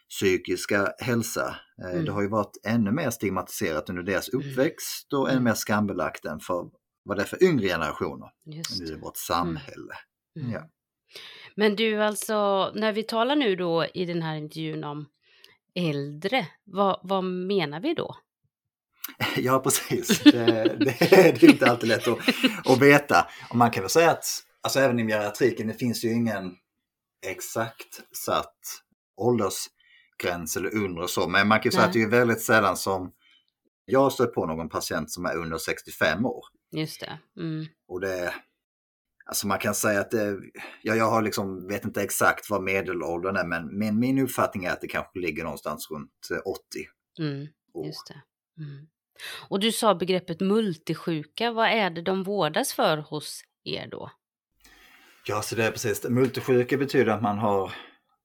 psykiska 0.09 0.93
hälsa, 0.99 1.55
eh, 1.83 1.91
Mm. 1.91 2.05
det 2.05 2.11
har 2.11 2.21
ju 2.21 2.27
varit 2.29 2.57
ännu 2.67 2.91
mer 2.91 3.09
stigmatiserat 3.09 3.89
under 3.89 4.03
deras 4.03 4.33
Mm. 4.33 4.47
uppväxt 4.49 5.13
och 5.13 5.27
ännu 5.27 5.31
Mm. 5.37 5.43
mer 5.43 5.53
skambelagt 5.53 6.25
än 6.25 6.39
för 6.39 6.69
vad 7.03 7.17
det 7.17 7.21
är 7.23 7.27
för 7.27 7.43
yngre 7.43 7.67
generationer 7.67 8.29
i 8.89 8.95
vårt 8.95 9.17
samhälle. 9.17 9.93
Mm. 10.39 10.51
Ja. 10.51 10.69
Men 11.55 11.75
du, 11.75 12.03
alltså, 12.03 12.71
när 12.75 12.93
vi 12.93 13.03
talar 13.03 13.35
nu 13.35 13.55
då 13.55 13.85
i 13.93 14.05
den 14.05 14.21
här 14.21 14.35
intervjun 14.35 14.83
om 14.83 15.05
äldre, 15.75 16.47
vad, 16.63 16.99
vad 17.03 17.23
menar 17.23 17.79
vi 17.79 17.93
då? 17.93 18.15
Ja, 19.37 19.59
precis. 19.59 20.19
Det, 20.23 20.31
det, 20.79 20.97
det 20.99 21.43
är 21.43 21.49
inte 21.49 21.71
alltid 21.71 21.89
lätt 21.89 22.07
att, 22.07 22.19
att 22.65 22.81
veta. 22.81 23.27
Och 23.49 23.55
man 23.55 23.71
kan 23.71 23.83
väl 23.83 23.89
säga 23.89 24.11
att 24.11 24.25
alltså 24.61 24.79
även 24.79 24.99
i 24.99 25.07
geriatriken, 25.07 25.67
det 25.67 25.73
finns 25.73 26.03
ju 26.05 26.13
ingen 26.13 26.55
exakt 27.27 28.01
satt 28.17 28.55
åldersgräns 29.17 30.57
eller 30.57 30.75
under 30.75 31.01
och 31.01 31.09
så. 31.09 31.27
Men 31.27 31.47
man 31.47 31.59
kan 31.59 31.63
ju 31.63 31.71
säga 31.71 31.81
Nej. 31.81 31.87
att 31.87 31.93
det 31.93 32.01
är 32.01 32.07
väldigt 32.19 32.41
sällan 32.41 32.77
som 32.77 33.11
jag 33.85 33.99
har 33.99 34.09
stött 34.09 34.33
på 34.33 34.45
någon 34.45 34.69
patient 34.69 35.11
som 35.11 35.25
är 35.25 35.35
under 35.37 35.57
65 35.57 36.25
år. 36.25 36.43
Just 36.71 36.99
det. 36.99 37.19
Mm. 37.41 37.65
Och 37.87 38.01
det, 38.01 38.33
alltså 39.25 39.47
man 39.47 39.59
kan 39.59 39.75
säga 39.75 39.99
att 39.99 40.11
det, 40.11 40.37
ja, 40.81 40.95
jag 40.95 41.09
har 41.09 41.21
liksom, 41.21 41.67
vet 41.67 41.85
inte 41.85 42.01
exakt 42.01 42.49
vad 42.49 42.63
medelåldern 42.63 43.35
är, 43.35 43.45
men 43.45 43.79
min, 43.79 43.99
min 43.99 44.19
uppfattning 44.19 44.65
är 44.65 44.71
att 44.71 44.81
det 44.81 44.87
kanske 44.87 45.19
ligger 45.19 45.43
någonstans 45.43 45.91
runt 45.91 46.11
eh, 46.31 46.37
80 46.45 46.59
Mm. 47.19 47.47
år. 47.73 47.85
Just 47.85 48.07
det. 48.07 48.21
Mm. 48.57 48.87
Och 49.49 49.59
du 49.59 49.71
sa 49.71 49.95
begreppet 49.95 50.39
multisjuka. 50.41 51.51
Vad 51.51 51.67
är 51.67 51.89
det 51.89 52.01
de 52.01 52.23
vårdas 52.23 52.73
för 52.73 52.97
hos 52.97 53.41
er 53.63 53.87
då? 53.87 54.11
Ja, 55.27 55.41
så 55.41 55.55
det 55.55 55.65
är 55.65 55.71
precis. 55.71 56.03
Multisjuka 56.09 56.77
betyder 56.77 57.11
att 57.11 57.21
man 57.21 57.37
har 57.37 57.71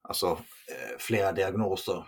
alltså, 0.09 0.27
eh, 0.27 0.99
flera 0.99 1.33
diagnoser 1.33 2.05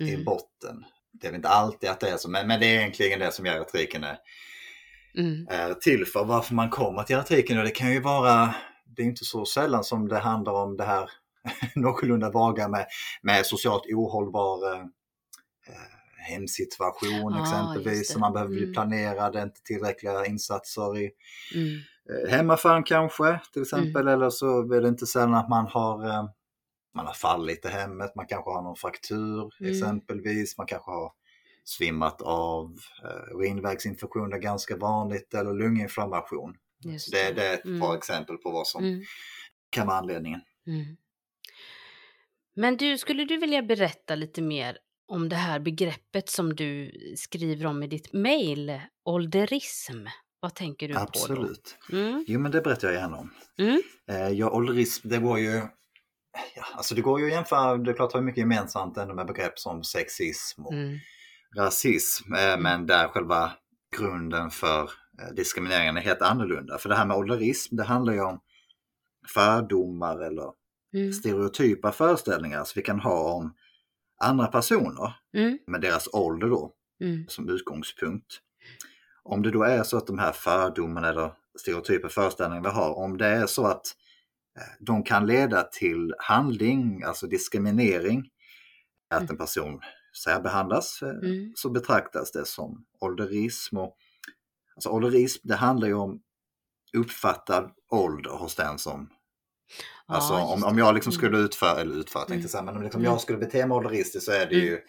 i 0.00 0.10
Mm. 0.12 0.24
botten. 0.24 0.84
Det 1.12 1.26
är 1.26 1.34
inte 1.34 1.48
alltid 1.48 1.90
att 1.90 2.00
det 2.00 2.08
är 2.10 2.16
så, 2.16 2.30
men, 2.30 2.46
men 2.46 2.60
det 2.60 2.66
är 2.66 2.78
egentligen 2.80 3.18
det 3.18 3.32
som 3.32 3.44
geriatriken 3.44 4.04
är, 4.04 4.18
Mm. 5.18 5.46
är 5.50 5.74
till 5.74 6.06
för. 6.06 6.24
Varför 6.24 6.54
man 6.54 6.70
kommer 6.70 7.02
till 7.02 7.14
geriatriken, 7.16 7.58
och 7.58 7.64
det 7.64 7.70
kan 7.70 7.92
ju 7.92 8.00
vara, 8.00 8.54
det 8.96 9.02
är 9.02 9.06
inte 9.06 9.24
så 9.24 9.44
sällan 9.46 9.84
som 9.84 10.08
det 10.08 10.18
handlar 10.18 10.52
om 10.52 10.76
det 10.76 10.84
här 10.84 11.10
någorlunda 11.74 12.30
vaga 12.30 12.68
med, 12.68 12.86
med 13.22 13.46
socialt 13.46 13.82
ohållbar 13.86 14.72
eh, 14.74 14.80
eh, 15.68 15.99
hemsituation 16.30 17.32
Ah, 17.34 17.40
exempelvis, 17.40 17.98
det. 18.08 18.12
som 18.12 18.20
man 18.20 18.32
behöver 18.32 18.52
bli 18.52 18.62
Mm. 18.62 18.72
planerad, 18.72 19.36
inte 19.36 19.62
tillräckliga 19.62 20.26
insatser 20.26 20.98
i 20.98 21.10
Mm. 21.54 21.80
eh, 22.10 22.30
hemmafall 22.30 22.82
kanske 22.84 23.40
till 23.52 23.62
exempel, 23.62 24.08
eller 24.08 24.30
så 24.30 24.72
är 24.74 24.80
det 24.80 24.88
inte 24.88 25.06
sällan 25.06 25.34
att 25.34 25.48
man 25.48 25.66
har 25.66 26.06
eh, 26.08 26.24
man 26.94 27.06
har 27.06 27.14
fallit 27.14 27.64
i 27.64 27.68
hemmet, 27.68 28.14
man 28.16 28.26
kanske 28.26 28.50
har 28.50 28.62
någon 28.62 28.76
fraktur 28.76 29.50
Mm. 29.60 29.70
exempelvis, 29.70 30.58
man 30.58 30.66
kanske 30.66 30.90
har 30.90 31.12
svimmat 31.64 32.22
av, 32.22 32.78
eh, 33.04 33.36
urinvägsinfektion 33.36 34.32
är 34.32 34.38
ganska 34.38 34.76
vanligt, 34.76 35.34
eller 35.34 35.52
lunginflammation. 35.54 36.54
Just 36.84 37.12
Det, 37.12 37.32
det 37.32 37.46
är 37.46 37.54
ett 37.54 37.64
Mm. 37.64 37.80
par 37.80 37.96
exempel 37.96 38.36
på 38.36 38.50
vad 38.50 38.66
som 38.66 38.84
Mm. 38.84 39.02
kan 39.70 39.86
vara 39.86 39.98
anledningen. 39.98 40.40
Mm. 40.66 40.96
Men 42.54 42.76
du, 42.76 42.98
skulle 42.98 43.24
du 43.24 43.36
vilja 43.36 43.62
berätta 43.62 44.14
lite 44.14 44.42
mer 44.42 44.78
om 45.10 45.28
det 45.28 45.36
här 45.36 45.60
begreppet 45.60 46.28
som 46.28 46.56
du 46.56 46.92
skriver 47.16 47.66
om 47.66 47.82
i 47.82 47.86
ditt 47.86 48.12
mejl, 48.12 48.80
ålderism? 49.04 50.06
Vad 50.40 50.54
tänker 50.54 50.88
du 50.88 50.94
på 50.94 51.00
Absolut. 51.00 51.76
Mm. 51.92 52.24
Jo 52.28 52.40
men 52.40 52.52
det 52.52 52.60
berättar 52.60 52.88
jag 52.88 52.94
gärna 53.00 53.16
om. 53.16 53.30
Mm. 53.58 53.82
Eh, 54.10 54.28
ja, 54.28 54.50
ålderism, 54.50 55.08
det 55.08 55.18
går 55.18 55.38
ju 55.38 55.62
Ja, 56.56 56.62
alltså 56.74 56.94
det 56.94 57.00
går 57.00 57.20
ju 57.20 57.26
att 57.26 57.32
jämföra, 57.32 57.76
det 57.76 57.90
är 57.90 57.94
klart 57.94 58.12
har 58.12 58.20
mycket 58.20 58.38
gemensamt 58.38 58.96
ändå 58.96 59.14
med 59.14 59.26
begrepp 59.26 59.58
som 59.58 59.84
sexism 59.84 60.66
och 60.66 60.72
Mm. 60.72 60.98
rasism, 61.56 62.34
eh, 62.34 62.58
men 62.58 62.86
där 62.86 63.08
själva 63.08 63.52
grunden 63.98 64.50
för 64.50 64.82
eh, 65.22 65.34
diskrimineringen 65.36 65.96
är 65.96 66.00
helt 66.00 66.22
annorlunda. 66.22 66.78
För 66.78 66.88
det 66.88 66.94
här 66.94 67.06
med 67.06 67.16
ålderism, 67.16 67.76
det 67.76 67.84
handlar 67.84 68.12
ju 68.12 68.20
om 68.20 68.40
fördomar 69.34 70.20
eller 70.26 70.52
Mm. 70.94 71.12
stereotypa 71.12 71.92
föreställningar 71.92 72.64
som 72.64 72.72
vi 72.80 72.82
kan 72.82 73.00
ha 73.00 73.32
om 73.32 73.54
andra 74.20 74.46
personer 74.46 75.14
Mm. 75.34 75.58
med 75.66 75.80
deras 75.80 76.08
ålder 76.12 76.48
då 76.48 76.72
Mm. 77.00 77.28
som 77.28 77.48
utgångspunkt. 77.48 78.40
Om 79.22 79.42
det 79.42 79.50
då 79.50 79.62
är 79.62 79.82
så 79.82 79.96
att 79.96 80.06
de 80.06 80.18
här 80.18 80.32
fördomarna 80.32 81.08
eller 81.08 81.32
stereotypa 81.60 82.08
föreställningarna 82.08 82.68
vi 82.68 82.74
har, 82.74 82.94
om 82.94 83.18
det 83.18 83.26
är 83.26 83.46
så 83.46 83.66
att 83.66 83.86
eh, 84.58 84.62
de 84.80 85.02
kan 85.02 85.26
leda 85.26 85.62
till 85.62 86.14
handling, 86.18 87.02
alltså 87.02 87.26
diskriminering, 87.26 88.30
att 89.10 89.30
en 89.30 89.36
person 89.36 89.80
särbehandlas, 90.24 91.02
eh, 91.02 91.08
Mm. 91.08 91.52
så 91.56 91.70
betraktas 91.70 92.32
det 92.32 92.44
som 92.46 92.84
ålderism. 93.00 93.76
Och, 93.76 93.96
alltså 94.74 94.88
ålderism, 94.90 95.48
det 95.48 95.54
handlar 95.56 95.88
ju 95.88 95.94
om 95.94 96.20
uppfattad 96.92 97.70
ålder 97.90 98.30
hos 98.30 98.54
den 98.56 98.78
som 98.78 99.08
Alltså 100.06 100.32
Ja, 100.34 100.44
om, 100.54 100.64
om 100.64 100.78
jag 100.78 100.94
liksom 100.94 101.10
Mm. 101.10 101.18
skulle 101.18 101.38
utföra, 101.38 101.80
eller 101.80 101.94
utföra 101.96 102.22
tänkte 102.22 102.32
Mm. 102.34 102.42
jag 102.42 102.50
säga, 102.50 102.62
men 102.62 102.76
om 102.76 102.82
liksom 102.82 103.00
Mm. 103.00 103.12
jag 103.12 103.20
skulle 103.20 103.38
bete 103.38 103.66
mig 103.66 103.76
ålderistiskt 103.76 104.24
så 104.26 104.32
är 104.32 104.46
det 104.46 104.54
Mm. 104.54 104.66
ju 104.66 104.80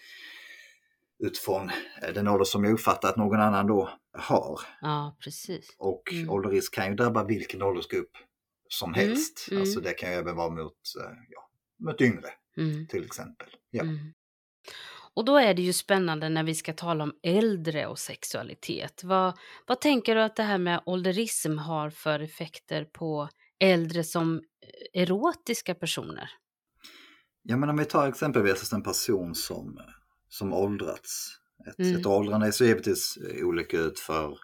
utifrån 1.23 1.69
eh, 2.03 2.13
den 2.13 2.27
ålder 2.27 2.45
som 2.45 2.63
jag 2.63 2.73
uppfattar 2.73 3.09
att 3.09 3.17
någon 3.17 3.39
annan 3.41 3.67
då 3.67 3.89
har. 4.13 4.59
Ja, 4.81 5.17
precis. 5.23 5.75
Och 5.77 6.03
Mm. 6.11 6.29
ålderism 6.29 6.71
kan 6.73 6.87
ju 6.89 6.95
drabba 6.95 7.23
vilken 7.23 7.61
åldersgrupp 7.61 8.11
som 8.69 8.93
Mm, 8.93 9.07
helst. 9.07 9.47
mm. 9.51 9.61
Alltså 9.61 9.79
det 9.81 9.93
kan 9.93 10.09
ju 10.11 10.15
även 10.15 10.35
vara 10.35 10.49
mot, 10.49 10.73
eh, 10.99 11.11
ja, 11.29 11.49
mot 11.91 12.01
yngre 12.01 12.29
Mm. 12.57 12.87
till 12.87 13.05
exempel. 13.05 13.47
Ja. 13.69 13.83
Mm. 13.83 13.97
Och 15.13 15.25
då 15.25 15.37
är 15.37 15.53
det 15.53 15.61
ju 15.61 15.73
spännande 15.73 16.29
när 16.29 16.43
vi 16.43 16.55
ska 16.55 16.73
tala 16.73 17.03
om 17.03 17.13
äldre 17.23 17.87
och 17.87 17.99
sexualitet. 17.99 19.03
Vad, 19.03 19.37
vad 19.67 19.81
tänker 19.81 20.15
du 20.15 20.21
att 20.21 20.35
det 20.35 20.43
här 20.43 20.57
med 20.57 20.81
ålderism 20.85 21.57
har 21.57 21.89
för 21.89 22.19
effekter 22.19 22.85
på 22.85 23.29
äldre 23.61 24.03
som 24.03 24.35
eh, 24.93 25.01
erotiska 25.01 25.75
personer? 25.75 26.29
ja 27.43 27.57
men 27.57 27.69
om 27.69 27.77
vi 27.77 27.85
tar 27.85 28.07
exempelvis 28.07 28.73
en 28.73 28.83
person 28.83 29.35
som, 29.35 29.79
som 30.29 30.53
åldrats. 30.53 31.37
Ett, 31.67 31.79
Mm. 31.79 31.95
ett 31.99 32.05
åldrande 32.05 32.51
ser 32.51 32.65
givetvis 32.65 33.17
eh, 33.17 33.45
olika 33.47 33.77
ut 33.77 33.99
för, 33.99 34.37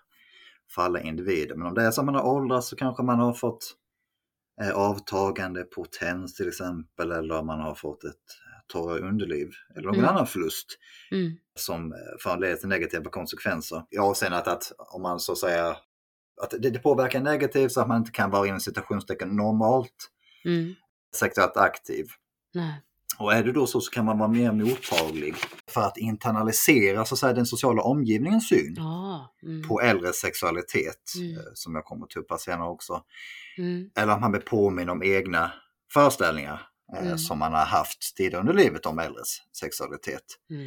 för 0.75 0.81
alla 0.81 1.01
individer. 1.01 1.55
Men 1.55 1.67
om 1.67 1.73
det 1.73 1.83
är 1.83 1.91
så 1.91 2.01
att 2.01 2.05
man 2.05 2.15
har 2.15 2.23
åldrats 2.25 2.67
så 2.69 2.75
kanske 2.75 3.03
man 3.03 3.19
har 3.19 3.33
fått 3.33 3.73
eh, 4.61 4.71
avtagande 4.71 5.63
potens 5.63 6.33
till 6.35 6.47
exempel 6.47 7.11
eller 7.11 7.43
man 7.43 7.59
har 7.59 7.75
fått 7.75 8.03
ett 8.03 8.15
torrare 8.67 8.99
underliv 8.99 9.49
eller 9.75 9.87
någon 9.87 9.95
Mm. 9.95 10.09
annan 10.09 10.27
förlust 10.27 10.67
Mm. 11.11 11.31
som 11.55 11.93
eh, 11.93 11.97
föranleder 12.23 12.55
till 12.55 12.69
negativa 12.69 13.09
konsekvenser. 13.09 13.83
I 13.91 13.97
avseende 13.97 14.37
att, 14.37 14.47
att 14.47 14.71
om 14.77 15.01
man 15.01 15.19
så 15.19 15.31
att 15.31 15.37
säga 15.37 15.75
att 16.41 16.49
det, 16.49 16.69
det 16.69 16.79
påverkar 16.79 17.21
negativt 17.21 17.71
så 17.71 17.81
att 17.81 17.87
man 17.87 17.97
inte 17.97 18.11
kan 18.11 18.31
vara 18.31 18.47
inom 18.47 18.59
citationstecken 18.59 19.35
normalt 19.35 20.11
Mm. 20.45 20.73
sexuellt 21.15 21.57
aktiv. 21.57 22.07
Nej. 22.53 22.81
Och 23.19 23.33
är 23.33 23.43
det 23.43 23.51
då 23.51 23.67
så 23.67 23.81
så 23.81 23.91
kan 23.91 24.05
man 24.05 24.17
vara 24.17 24.29
mer 24.29 24.51
mottaglig 24.51 25.35
för 25.71 25.81
att 25.81 25.97
internalisera 25.97 27.05
så 27.05 27.15
att 27.15 27.19
säga, 27.19 27.33
den 27.33 27.45
sociala 27.45 27.81
omgivningens 27.81 28.49
syn 28.49 28.73
Ja. 28.77 29.33
Mm. 29.43 29.67
på 29.67 29.81
äldres 29.81 30.19
sexualitet, 30.19 31.13
Mm. 31.17 31.37
eh, 31.37 31.43
som 31.53 31.75
jag 31.75 31.85
kommer 31.85 32.03
att 32.05 32.09
ta 32.09 32.19
upp 32.19 32.31
senare 32.39 32.69
också. 32.69 33.03
Mm. 33.57 33.89
Eller 33.95 34.13
att 34.13 34.21
man 34.21 34.31
blir 34.31 34.41
påminn 34.41 34.89
om 34.89 35.03
egna 35.03 35.51
föreställningar 35.93 36.67
eh, 36.95 37.05
Mm. 37.05 37.17
som 37.17 37.39
man 37.39 37.53
har 37.53 37.65
haft 37.65 38.15
tidigare 38.15 38.41
under 38.41 38.53
livet 38.53 38.85
om 38.85 38.99
äldres 38.99 39.37
sexualitet. 39.59 40.23
Mm. 40.49 40.63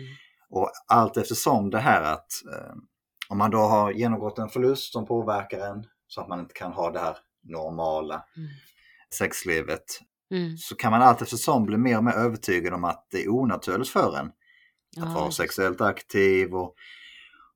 Och 0.50 0.71
allt 0.87 1.17
eftersom 1.17 1.71
det 1.71 1.79
här 1.81 2.03
att 2.03 2.33
eh, 2.53 2.75
om 3.30 3.38
man 3.38 3.50
då 3.50 3.58
har 3.58 3.92
genomgått 3.92 4.38
en 4.38 4.49
förlust 4.49 4.92
som 4.92 5.06
påverkar 5.06 5.58
en 5.70 5.87
så 6.06 6.20
att 6.20 6.28
man 6.28 6.40
inte 6.40 6.54
kan 6.54 6.72
ha 6.72 6.90
det 6.90 6.99
här 6.99 7.16
normala 7.42 8.25
Mm. 8.37 8.49
sexlivet 9.14 9.84
Mm. 10.30 10.56
så 10.56 10.76
kan 10.76 10.90
man 10.92 11.02
allt 11.02 11.22
eftersom 11.22 11.66
bli 11.66 11.76
mer 11.76 11.96
och 11.96 12.04
mer 12.04 12.12
övertygad 12.12 12.75
om 12.75 12.84
att 12.84 13.06
det 13.10 13.25
är 13.25 13.28
onaturligt 13.28 13.90
för 13.90 14.16
en 14.18 14.26
att 14.26 14.32
Ja, 14.96 15.12
vara 15.14 15.25
just- 15.25 15.37
sexuellt 15.37 15.80
aktiv. 15.80 16.54
Och, 16.54 16.75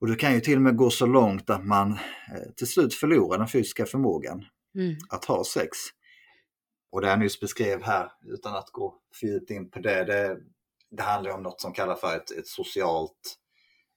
och 0.01 0.07
det 0.07 0.17
kan 0.17 0.35
ju 0.35 0.41
till 0.41 0.57
och 0.57 0.63
med 0.63 0.77
gå 0.77 0.91
så 0.91 1.07
långt 1.07 1.51
att 1.51 1.65
man 1.67 1.93
eh, 1.93 2.53
till 2.57 2.67
slut 2.67 2.95
förlorar 2.95 3.39
den 3.39 3.49
fysiska 3.49 3.87
förmågan 3.87 4.45
Mm. 4.75 4.97
att 5.09 5.25
ha 5.25 5.45
sex. 5.45 5.69
Och 6.93 7.01
det 7.01 7.09
jag 7.09 7.19
nyss 7.19 7.41
beskrev 7.41 7.83
här, 7.83 8.13
utan 8.27 8.57
att 8.57 8.71
gå 8.71 8.95
för 9.21 9.27
djupt 9.27 9.51
in 9.51 9.71
på 9.71 9.79
det, 9.79 10.05
det, 10.05 10.37
det 10.91 11.03
handlar 11.03 11.31
om 11.31 11.43
något 11.43 11.61
som 11.61 11.73
kallas 11.73 12.01
för 12.01 12.17
ett, 12.17 12.31
ett 12.31 12.47
socialt 12.47 13.37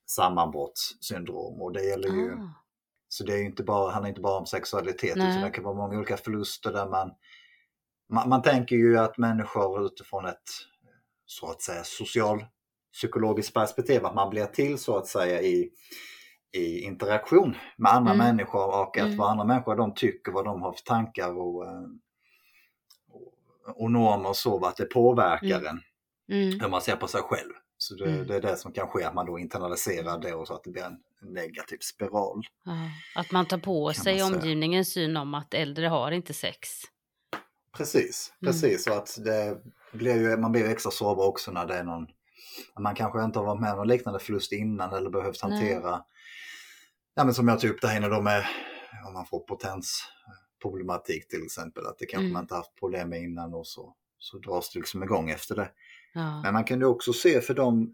sammanbrottssyndrom. 0.08 1.62
Och 1.62 1.74
det 1.74 1.84
gäller 1.84 2.10
ju, 2.10 2.34
Ah. 2.34 2.54
så 3.08 3.24
det 3.24 3.34
är 3.34 3.44
inte 3.44 3.64
bara, 3.64 3.92
handlar 3.92 4.10
inte 4.10 4.22
bara 4.22 4.40
om 4.40 4.46
sexualitet, 4.46 5.16
Nej. 5.18 5.30
utan 5.30 5.42
det 5.44 5.50
kan 5.50 5.64
vara 5.64 5.76
många 5.76 5.98
olika 5.98 6.18
förluster 6.18 6.74
där 6.74 6.90
man, 6.90 7.12
man, 8.10 8.30
man 8.30 8.42
tänker 8.42 8.76
ju 8.76 8.98
att 8.98 9.18
människor 9.18 9.86
utifrån 9.86 10.26
ett, 10.26 10.50
så 11.26 11.52
att 11.52 11.62
säga, 11.62 11.84
social 11.84 12.46
psykologiskt 12.94 13.54
perspektiv, 13.54 14.06
att 14.06 14.16
man 14.16 14.30
blir 14.30 14.46
till 14.46 14.78
så 14.78 14.98
att 14.98 15.08
säga 15.08 15.42
i, 15.42 15.70
i 16.52 16.80
interaktion 16.80 17.56
med 17.78 17.92
andra 17.92 18.14
Mm. 18.14 18.26
människor 18.28 18.68
och 18.82 18.98
att 18.98 19.06
Mm. 19.06 19.18
vad 19.18 19.30
andra 19.30 19.46
människor 19.46 19.76
de 19.76 19.94
tycker, 19.94 20.32
vad 20.32 20.46
de 20.46 20.62
har 20.62 20.74
för 20.74 20.84
tankar 20.84 21.38
och, 21.38 21.66
eh, 21.66 21.84
och, 23.76 23.92
normer 23.92 24.30
och 24.30 24.36
så, 24.36 24.66
att 24.66 24.78
det 24.78 24.86
påverkar 24.86 25.64
en 25.66 25.82
Mm. 26.32 26.60
hur 26.60 26.70
man 26.70 26.82
ser 26.82 26.96
på 26.96 27.08
sig 27.08 27.22
själv. 27.22 27.54
Så 27.78 27.96
det, 27.96 28.06
Mm. 28.06 28.28
det 28.28 28.36
är 28.36 28.42
det 28.42 28.58
som 28.58 28.72
kan 28.72 28.88
ske, 28.88 29.04
att 29.04 29.14
man 29.14 29.26
då 29.26 29.40
internaliserar 29.40 30.18
det 30.20 30.34
och 30.34 30.48
så 30.48 30.54
att 30.54 30.64
det 30.64 30.70
blir 30.72 30.84
en 30.84 31.00
negativ 31.22 31.78
spiral. 31.82 32.42
Att 33.16 33.32
man 33.32 33.46
tar 33.46 33.58
på 33.58 33.94
sig 33.94 34.24
omgivningens 34.24 34.94
syn 34.94 35.18
om 35.18 35.34
att 35.34 35.54
äldre 35.54 35.88
har 35.88 36.12
inte 36.12 36.34
sex. 36.34 36.70
Precis, 37.78 38.34
Mm. 38.42 38.54
precis. 38.54 38.84
Så 38.84 38.94
att 38.94 39.18
det 39.26 39.58
blir 39.94 40.16
ju, 40.16 40.38
man 40.38 40.52
blir 40.52 40.70
extra 40.70 40.92
sårbar 40.92 41.26
också 41.26 41.52
när 41.52 41.66
det 41.66 41.74
är 41.76 41.84
någon, 41.84 42.08
man 42.80 42.96
kanske 42.96 43.24
inte 43.24 43.40
har 43.40 43.46
varit 43.46 43.62
med 43.62 43.72
om 43.72 43.78
någon 43.78 43.88
liknande 43.88 44.20
förlust 44.20 44.52
innan 44.52 44.94
eller 44.94 45.10
behövt 45.10 45.44
Nej. 45.44 45.52
hantera, 45.52 46.04
ja 47.16 47.24
men 47.24 47.34
som 47.34 47.48
jag 47.48 47.60
tog 47.60 47.70
upp 47.70 47.82
det 47.82 47.88
här 47.88 47.98
innan 47.98 48.10
då 48.10 48.22
med, 48.22 48.46
om 49.08 49.14
man 49.14 49.26
får 49.26 49.40
potensproblematik 49.40 51.28
till 51.28 51.44
exempel, 51.44 51.86
att 51.86 51.98
det 52.00 52.06
kanske 52.06 52.24
Mm. 52.26 52.34
man 52.34 52.44
inte 52.44 52.56
haft 52.56 52.76
problem 52.80 53.10
med 53.10 53.22
innan 53.24 53.54
och 53.54 53.68
så 53.68 53.94
så 54.20 54.38
dras 54.38 54.70
det 54.74 54.80
liksom 54.80 55.04
igång 55.04 55.30
efter 55.30 55.56
det. 55.56 55.72
Ja. 56.14 56.42
Men 56.42 56.54
man 56.54 56.64
kan 56.64 56.80
ju 56.80 56.86
också 56.86 57.14
se 57.14 57.42
för 57.42 57.54
dem, 57.54 57.94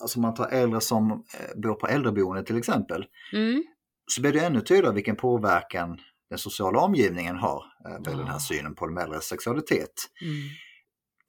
alltså 0.00 0.20
man 0.20 0.34
tar 0.34 0.48
äldre 0.48 0.80
som 0.80 1.10
eh, 1.12 1.60
bor 1.60 1.74
på 1.74 1.86
äldreboende 1.86 2.44
till 2.44 2.58
exempel, 2.58 3.06
Mm. 3.32 3.64
så 4.06 4.20
blir 4.20 4.32
det 4.32 4.40
ännu 4.40 4.60
tydligare 4.60 4.94
vilken 4.94 5.16
påverkan 5.16 5.98
den 6.30 6.38
sociala 6.38 6.80
omgivningen 6.80 7.36
har 7.36 7.64
eh, 7.86 7.90
med 7.92 8.02
den 8.02 8.18
Ja. 8.18 8.24
här 8.26 8.38
synen 8.38 8.74
på 8.74 8.86
de 8.86 8.98
äldres 8.98 9.24
sexualitet. 9.24 9.92
Mm. 10.22 10.34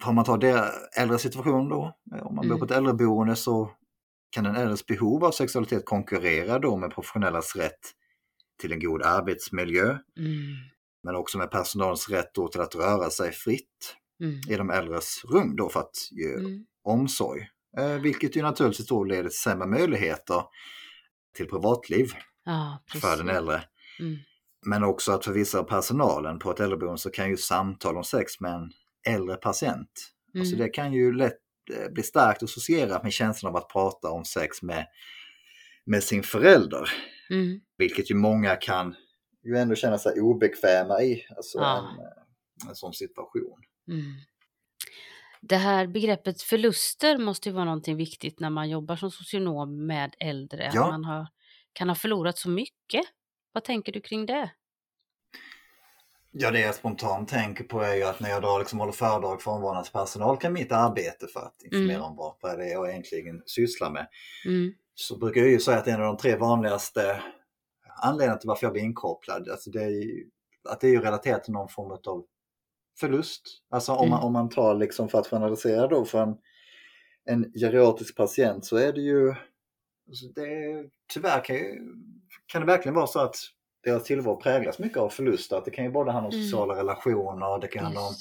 Om 0.05 0.15
man 0.15 0.25
tar 0.25 0.37
det 0.37 0.71
äldre 0.97 1.19
situation 1.19 1.69
då, 1.69 1.95
eh, 2.15 2.25
om 2.27 2.35
man 2.35 2.47
bor 2.47 2.55
Mm. 2.55 2.59
på 2.59 2.65
ett 2.65 2.71
äldreboende 2.71 3.35
så 3.35 3.71
kan 4.29 4.43
den 4.43 4.55
äldres 4.55 4.85
behov 4.85 5.25
av 5.25 5.31
sexualitet 5.31 5.85
konkurrera 5.85 6.59
då 6.59 6.77
med 6.77 6.91
professionellas 6.91 7.55
rätt 7.55 7.79
till 8.61 8.71
en 8.71 8.79
god 8.79 9.01
arbetsmiljö, 9.03 9.85
Mm. 10.17 10.55
men 11.03 11.15
också 11.15 11.37
med 11.37 11.51
personalens 11.51 12.09
rätt 12.09 12.33
då 12.33 12.47
till 12.47 12.61
att 12.61 12.75
röra 12.75 13.09
sig 13.09 13.31
fritt 13.31 13.95
Mm. 14.21 14.39
i 14.49 14.55
de 14.55 14.69
äldres 14.69 15.25
rum 15.25 15.55
då 15.55 15.69
för 15.69 15.79
att 15.79 15.95
ge 16.11 16.33
Mm. 16.33 16.65
omsorg. 16.83 17.41
Eh, 17.77 17.93
vilket 18.01 18.35
ju 18.35 18.41
naturligtvis 18.41 18.87
då 18.87 19.03
leder 19.03 19.23
till 19.29 19.37
sämre 19.37 19.67
möjligheter 19.67 20.43
till 21.35 21.47
privatliv 21.47 22.05
precis. 22.87 23.01
för 23.01 23.17
den 23.17 23.29
äldre. 23.29 23.63
Mm. 23.99 24.17
Men 24.65 24.83
också 24.83 25.11
att 25.11 25.25
för 25.25 25.31
vissa 25.31 25.59
av 25.59 25.63
personalen 25.63 26.39
på 26.39 26.51
ett 26.51 26.59
äldreboende 26.59 26.97
så 26.97 27.09
kan 27.11 27.29
ju 27.29 27.37
samtal 27.37 27.97
om 27.97 28.03
sex 28.03 28.39
med 28.39 28.53
en 28.53 28.71
äldre 29.07 29.35
patient, 29.35 29.89
alltså 30.37 30.55
Mm. 30.55 30.65
det 30.65 30.69
kan 30.73 30.93
ju 30.93 31.13
lätt 31.13 31.39
eh, 31.73 31.91
bli 31.91 32.03
starkt 32.03 32.43
associerat 32.43 33.03
med 33.03 33.13
känslan 33.13 33.49
av 33.49 33.57
att 33.57 33.69
prata 33.69 34.09
om 34.09 34.25
sex 34.25 34.61
med, 34.61 34.87
med 35.85 36.03
sin 36.03 36.23
förälder. 36.23 36.89
Mm. 37.29 37.59
Vilket 37.77 38.11
ju 38.11 38.15
många 38.15 38.55
kan 38.55 38.95
ju 39.43 39.57
ändå 39.57 39.75
känna 39.75 39.97
sig 39.97 40.21
obekväma 40.21 41.01
i, 41.01 41.25
alltså 41.37 41.57
Ja. 41.57 41.77
en, 41.77 41.99
eh, 42.05 42.69
en 42.69 42.75
sån 42.75 42.93
situation. 42.93 43.59
Mm. 43.87 44.13
Det 45.41 45.55
här 45.57 45.87
begreppet 45.87 46.41
förluster 46.41 47.17
måste 47.17 47.49
ju 47.49 47.55
vara 47.55 47.65
någonting 47.65 47.95
viktigt 47.95 48.39
när 48.39 48.49
man 48.49 48.69
jobbar 48.69 48.95
som 48.95 49.11
socionom 49.11 49.85
med 49.87 50.15
äldre. 50.19 50.71
Ja. 50.73 50.83
Att 50.83 50.89
man 50.91 51.03
har, 51.05 51.27
kan 51.73 51.89
ha 51.89 51.95
förlorat 51.95 52.37
så 52.37 52.49
mycket. 52.49 53.05
Vad 53.51 53.63
tänker 53.63 53.91
du 53.91 54.01
kring 54.01 54.25
det? 54.25 54.51
Ja, 56.31 56.51
det 56.51 56.59
jag 56.59 56.75
spontant 56.75 57.29
tänker 57.29 57.63
på 57.63 57.81
är 57.81 57.95
ju 57.95 58.03
att 58.03 58.19
när 58.19 58.29
jag 58.29 58.41
då 58.41 58.59
liksom 58.59 58.79
håller 58.79 58.91
föredrag 58.93 59.41
för 59.41 59.51
omvårdnadens 59.51 59.91
personal 59.91 60.37
kan 60.37 60.53
mitt 60.53 60.71
arbete 60.71 61.27
för 61.27 61.39
att 61.39 61.63
informera 61.63 61.97
Mm. 61.97 62.01
om 62.01 62.15
vad 62.41 62.59
det 62.59 62.65
är 62.65 62.71
jag 62.71 62.89
egentligen 62.89 63.41
sysslar 63.45 63.91
med. 63.91 64.07
Mm. 64.45 64.73
Så 64.95 65.17
brukar 65.17 65.41
jag 65.41 65.49
ju 65.49 65.59
säga 65.59 65.77
att 65.77 65.87
en 65.87 66.01
av 66.01 66.07
de 66.07 66.17
tre 66.17 66.35
vanligaste 66.35 67.21
anledningarna 68.03 68.39
till 68.39 68.47
varför 68.47 68.65
jag 68.65 68.73
blir 68.73 68.83
inkopplad, 68.83 69.49
alltså 69.49 69.69
det 69.69 69.83
är 69.83 69.89
ju, 69.89 70.29
att 70.69 70.81
det 70.81 70.87
är 70.87 70.91
ju 70.91 71.01
relaterat 71.01 71.43
till 71.43 71.53
någon 71.53 71.69
form 71.69 71.91
av 71.91 72.25
förlust. 72.99 73.41
Alltså 73.69 73.91
om, 73.93 74.09
man, 74.09 74.19
Mm. 74.19 74.25
om 74.27 74.33
man 74.33 74.49
tar 74.49 74.75
liksom 74.75 75.09
för 75.09 75.19
att 75.19 75.27
generalisera 75.27 75.87
då 75.87 76.05
för 76.05 76.21
en, 76.21 76.35
en 77.25 77.51
geriatrisk 77.59 78.15
patient 78.17 78.65
så 78.65 78.77
är 78.77 78.93
det 78.93 79.01
ju, 79.01 79.29
alltså 80.07 80.25
det 80.35 80.41
är, 80.41 80.85
tyvärr 81.13 81.43
kan, 81.45 81.55
ju, 81.55 81.93
kan 82.45 82.61
det 82.61 82.67
verkligen 82.67 82.95
vara 82.95 83.07
så 83.07 83.19
att 83.19 83.35
deras 83.83 84.03
tillvaro 84.03 84.35
präglas 84.41 84.79
mycket 84.79 84.97
av 84.97 85.09
förluster. 85.09 85.57
Att 85.57 85.65
det 85.65 85.71
kan 85.71 85.85
ju 85.85 85.91
både 85.91 86.11
handla 86.11 86.27
om 86.29 86.33
Mm. 86.35 86.45
sociala 86.47 86.75
relationer, 86.75 87.59
det 87.61 87.67
kan 87.67 87.83
handla 87.83 88.01
om. 88.01 88.13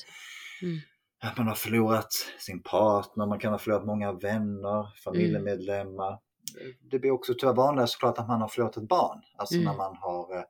Mm. 0.62 0.78
att 1.22 1.38
man 1.38 1.46
har 1.48 1.54
förlorat 1.54 2.12
sin 2.38 2.62
partner, 2.62 3.26
man 3.26 3.38
kan 3.38 3.52
ha 3.52 3.58
förlorat 3.58 3.86
många 3.86 4.12
vänner, 4.12 4.86
familjemedlemmar. 5.04 6.18
Det 6.90 6.98
blir 6.98 7.10
också 7.10 7.34
tyvärr 7.38 7.54
vanligare 7.54 7.86
såklart 7.88 8.18
att 8.18 8.28
man 8.28 8.40
har 8.40 8.48
förlorat 8.48 8.76
ett 8.76 8.88
barn, 8.88 9.20
alltså 9.36 9.54
Mm. 9.54 9.64
när 9.66 9.76
man 9.76 9.96
har 9.96 10.36
eh, 10.38 10.42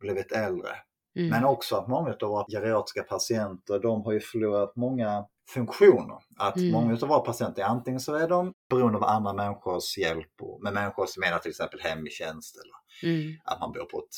blivit 0.00 0.32
äldre. 0.32 0.68
Mm. 1.20 1.30
Men 1.30 1.44
också 1.44 1.76
att 1.76 1.88
många 1.88 2.10
av 2.22 2.28
våra 2.28 2.44
geriatriska 2.48 3.02
patienter, 3.02 3.78
de 3.78 4.02
har 4.04 4.12
ju 4.12 4.20
förlorat 4.20 4.76
många 4.76 5.26
funktioner. 5.48 6.18
Att 6.38 6.56
Mm. 6.56 6.72
många 6.72 6.92
av 7.02 7.08
våra 7.08 7.20
patienter, 7.20 7.62
antingen 7.62 8.00
så 8.00 8.14
är 8.14 8.28
de 8.28 8.54
beroende 8.70 8.98
av 8.98 9.04
andra 9.04 9.32
människors 9.32 9.98
hjälp, 9.98 10.32
och, 10.42 10.62
med 10.62 10.72
människor 10.74 11.06
som 11.06 11.20
menar 11.20 11.38
till 11.38 11.50
exempel 11.50 11.80
hemtjänst 11.80 12.56
eller 12.56 13.10
Mm. 13.12 13.32
att 13.44 13.60
man 13.60 13.72
bor 13.72 13.84
på 13.84 13.98
ett, 13.98 14.16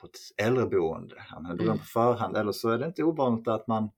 på 0.00 0.06
ett 0.06 0.46
äldreboende, 0.46 1.14
att 1.30 1.42
man 1.42 1.52
är 1.52 1.56
beroende 1.56 1.64
Mm. 1.72 1.78
på 1.78 1.84
förhand. 1.84 2.36
Eller 2.36 2.52
så 2.52 2.68
är 2.70 2.78
det 2.78 2.86
inte 2.86 3.02
ovanligt 3.02 3.48
att 3.48 3.66
man 3.66 3.90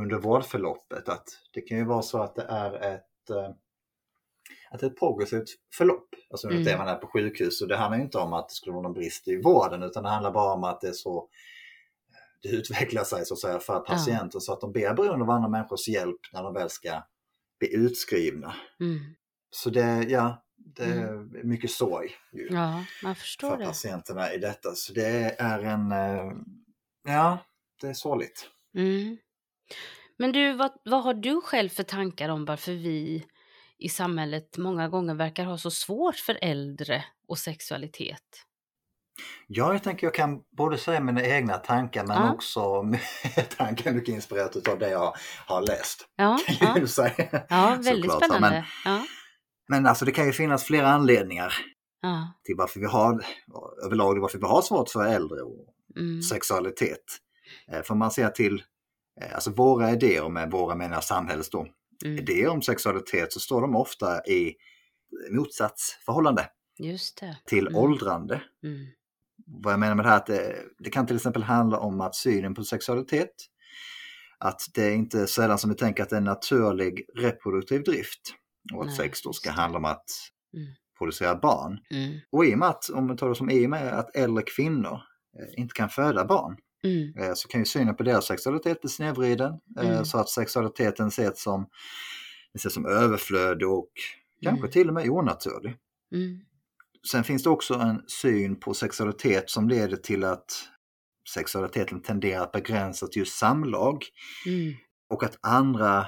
under 0.00 0.16
vårdförloppet, 0.18 1.08
att 1.08 1.24
det 1.52 1.60
kan 1.60 1.78
ju 1.78 1.84
vara 1.84 2.02
så 2.02 2.22
att 2.22 2.34
det 2.34 2.42
är 2.48 2.74
ett, 2.94 3.30
eh, 3.30 3.50
att 4.70 4.80
det 4.80 4.86
är 4.86 4.90
ett 4.90 4.98
progressivt 4.98 5.48
förlopp. 5.74 6.08
Alltså 6.30 6.48
Mm. 6.50 6.64
det 6.64 6.78
man 6.78 6.88
är 6.88 6.94
på 6.94 7.06
sjukhus. 7.06 7.62
Och 7.62 7.68
det 7.68 7.76
handlar 7.76 7.98
inte 8.00 8.18
om 8.18 8.32
att 8.32 8.48
det 8.48 8.54
skulle 8.54 8.72
vara 8.72 8.82
någon 8.82 8.92
brist 8.92 9.28
i 9.28 9.42
vården 9.42 9.82
utan 9.82 10.02
det 10.02 10.08
handlar 10.08 10.30
bara 10.32 10.52
om 10.52 10.64
att 10.64 10.80
det 10.80 10.88
är 10.88 10.92
så 10.92 11.28
det 12.42 12.48
utvecklar 12.48 13.04
sig 13.04 13.26
så 13.26 13.34
att 13.34 13.40
säga 13.40 13.58
för 13.58 13.80
patienten 13.80 14.40
så 14.40 14.52
att 14.52 14.60
de 14.60 14.72
blir 14.72 14.94
beroende 14.94 15.24
av 15.24 15.30
andra 15.30 15.48
människors 15.48 15.88
hjälp 15.88 16.20
när 16.32 16.42
de 16.42 16.54
väl 16.54 16.70
ska 16.70 17.02
bli 17.58 17.74
utskrivna. 17.74 18.54
Mm. 18.80 18.98
Så 19.50 19.70
det, 19.70 20.02
ja, 20.08 20.44
det 20.56 20.84
är 20.84 21.44
mycket 21.44 21.70
sorg 21.70 22.10
ju 22.32 22.48
Ja, 22.50 22.84
för 23.38 23.58
det. 23.58 23.64
patienterna 23.64 24.32
i 24.32 24.38
detta. 24.38 24.74
Så 24.74 24.92
det 24.92 25.36
är 25.38 25.58
en, 25.58 25.92
eh, 25.92 26.32
ja, 27.04 27.38
det 27.80 27.86
är 27.86 27.94
sorgligt. 27.94 28.50
Mm. 28.74 29.16
Men 30.18 30.32
du, 30.32 30.52
vad, 30.52 30.72
vad 30.84 31.02
har 31.02 31.14
du 31.14 31.40
själv 31.40 31.68
för 31.68 31.82
tankar 31.82 32.28
om 32.28 32.44
varför 32.44 32.72
vi 32.72 33.26
i 33.78 33.88
samhället 33.88 34.58
många 34.58 34.88
gånger 34.88 35.14
verkar 35.14 35.44
ha 35.44 35.58
så 35.58 35.70
svårt 35.70 36.16
för 36.16 36.38
äldre 36.42 37.04
och 37.28 37.38
sexualitet? 37.38 38.45
Ja, 39.46 39.72
jag 39.72 39.82
tänker 39.82 40.06
jag 40.06 40.14
kan 40.14 40.40
både 40.56 40.78
säga 40.78 41.00
mina 41.00 41.22
egna 41.22 41.56
tankar 41.58 42.06
men 42.06 42.16
Ja. 42.16 42.32
också 42.32 42.82
tankar 43.56 43.92
mycket 43.92 44.14
inspirerat 44.14 44.68
av 44.68 44.78
det 44.78 44.90
jag 44.90 45.14
har 45.46 45.62
läst. 45.62 46.06
Ja, 46.16 46.38
ja, 46.60 46.76
ja 47.48 47.76
väldigt 47.80 48.10
Såklart, 48.10 48.24
spännande. 48.24 48.66
Men, 48.84 49.06
men 49.68 49.86
alltså 49.86 50.04
det 50.04 50.12
kan 50.12 50.26
ju 50.26 50.32
finnas 50.32 50.64
flera 50.64 50.88
anledningar 50.88 51.54
till 52.44 52.54
varför 52.56 52.80
vi 52.80 52.86
har, 52.86 53.24
överlag 53.84 54.20
varför 54.20 54.38
vi 54.38 54.44
har 54.46 54.62
svårt 54.62 54.88
för 54.90 55.06
äldre 55.06 55.40
och 55.42 55.66
mm, 55.96 56.22
sexualitet. 56.22 57.04
Eh, 57.72 57.82
För 57.82 57.94
man 57.94 58.10
ser 58.10 58.28
till 58.28 58.62
eh, 59.22 59.34
alltså 59.34 59.50
våra 59.50 59.90
idéer, 59.90 60.28
med 60.28 60.50
våra 60.50 60.74
menar 60.74 61.00
samhällets 61.00 61.50
då, 61.50 61.66
mm, 62.04 62.18
idéer 62.18 62.48
om 62.48 62.62
sexualitet 62.62 63.32
så 63.32 63.40
står 63.40 63.60
de 63.60 63.76
ofta 63.76 64.24
i 64.26 64.54
motsatsförhållande 65.30 66.48
just 66.78 67.20
det. 67.20 67.36
till 67.46 67.66
Mm. 67.66 67.78
åldrande. 67.78 68.42
Mm, 68.64 68.86
Vad 69.46 69.72
jag 69.72 69.80
menar 69.80 69.94
med 69.94 70.04
det 70.04 70.08
här 70.08 70.16
att 70.16 70.26
det, 70.26 70.56
det 70.78 70.90
kan 70.90 71.06
till 71.06 71.16
exempel 71.16 71.42
handla 71.42 71.78
om 71.78 72.00
att 72.00 72.14
synen 72.14 72.54
på 72.54 72.64
sexualitet, 72.64 73.30
att 74.38 74.60
det 74.74 74.82
är 74.84 74.94
inte 74.94 75.26
sällan 75.26 75.58
som 75.58 75.70
vi 75.70 75.76
tänker 75.76 76.02
att 76.02 76.10
det 76.10 76.16
är 76.16 76.18
en 76.18 76.24
naturlig 76.24 77.06
reproduktiv 77.18 77.82
drift 77.82 78.20
och 78.74 78.80
att 78.80 78.86
Nej, 78.86 78.96
sex 78.96 79.22
då 79.22 79.32
ska 79.32 79.50
handla 79.50 79.78
om 79.78 79.84
att 79.84 80.04
Mm. 80.54 80.66
producera 80.98 81.34
barn. 81.34 81.78
mm, 81.90 82.18
Och 82.30 82.44
i 82.44 82.54
och 82.54 82.58
med 82.58 82.68
att, 82.68 82.88
om 82.90 83.08
vi 83.08 83.16
tar 83.16 83.28
det 83.28 83.34
som 83.34 83.50
i 83.50 83.66
och 83.66 83.70
med 83.70 83.92
att 83.98 84.16
äldre 84.16 84.42
kvinnor 84.56 85.00
eh, 85.38 85.60
inte 85.60 85.74
kan 85.74 85.88
föda 85.88 86.24
barn, 86.24 86.56
mm, 86.84 87.16
eh, 87.18 87.34
så 87.34 87.48
kan 87.48 87.60
ju 87.60 87.64
synen 87.64 87.96
på 87.96 88.02
deras 88.02 88.26
sexualitet 88.26 88.80
bli 88.80 88.90
snedvriden. 88.90 89.52
eh, 89.80 89.88
Mm. 89.90 90.04
Så 90.04 90.18
att 90.18 90.28
sexualiteten 90.28 91.08
ses 91.08 91.42
som, 91.42 91.66
ses 92.54 92.74
som 92.74 92.86
överflödig 92.86 93.68
och 93.68 93.90
kanske 94.42 94.60
Mm. 94.66 94.70
till 94.72 94.88
och 94.88 94.94
med 94.94 95.10
onaturlig. 95.10 95.76
mm, 96.12 96.40
Sen 97.10 97.24
finns 97.24 97.42
det 97.42 97.50
också 97.50 97.74
en 97.74 98.02
syn 98.08 98.60
på 98.60 98.74
sexualitet 98.74 99.50
som 99.50 99.68
leder 99.68 99.96
till 99.96 100.24
att 100.24 100.68
sexualiteten 101.34 102.02
tenderar 102.02 102.42
att 102.42 102.52
begränsa 102.52 103.06
till 103.06 103.20
just 103.20 103.38
samlag 103.38 104.04
mm, 104.46 104.74
och 105.10 105.24
att 105.24 105.38
andra 105.42 106.06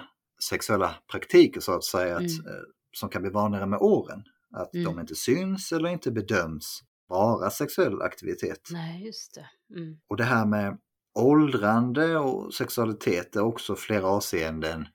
sexuella 0.51 0.95
praktiker 1.11 1.61
så 1.61 1.73
att 1.73 1.85
säga, 1.85 2.15
att, 2.17 2.21
Mm. 2.23 2.47
eh, 2.47 2.63
som 2.93 3.09
kan 3.09 3.23
bli 3.23 3.31
vanligare 3.31 3.67
med 3.67 3.79
åren, 3.79 4.23
att 4.57 4.73
de 4.73 4.79
Mm. 4.87 4.99
inte 4.99 5.15
syns 5.15 5.73
eller 5.73 5.89
inte 5.89 6.11
bedöms 6.11 6.81
vara 7.09 7.51
sexuell 7.51 8.03
aktivitet. 8.03 8.69
nej, 8.71 9.07
just 9.07 9.35
det. 9.35 9.47
Mm, 9.79 9.97
Och 10.09 10.17
det 10.17 10.25
här 10.25 10.47
med 10.47 10.79
åldrande 11.15 12.17
och 12.19 12.55
sexualitet 12.55 13.37
är 13.37 13.41
också 13.43 13.77
flera 13.77 14.07
avseenden 14.07 14.87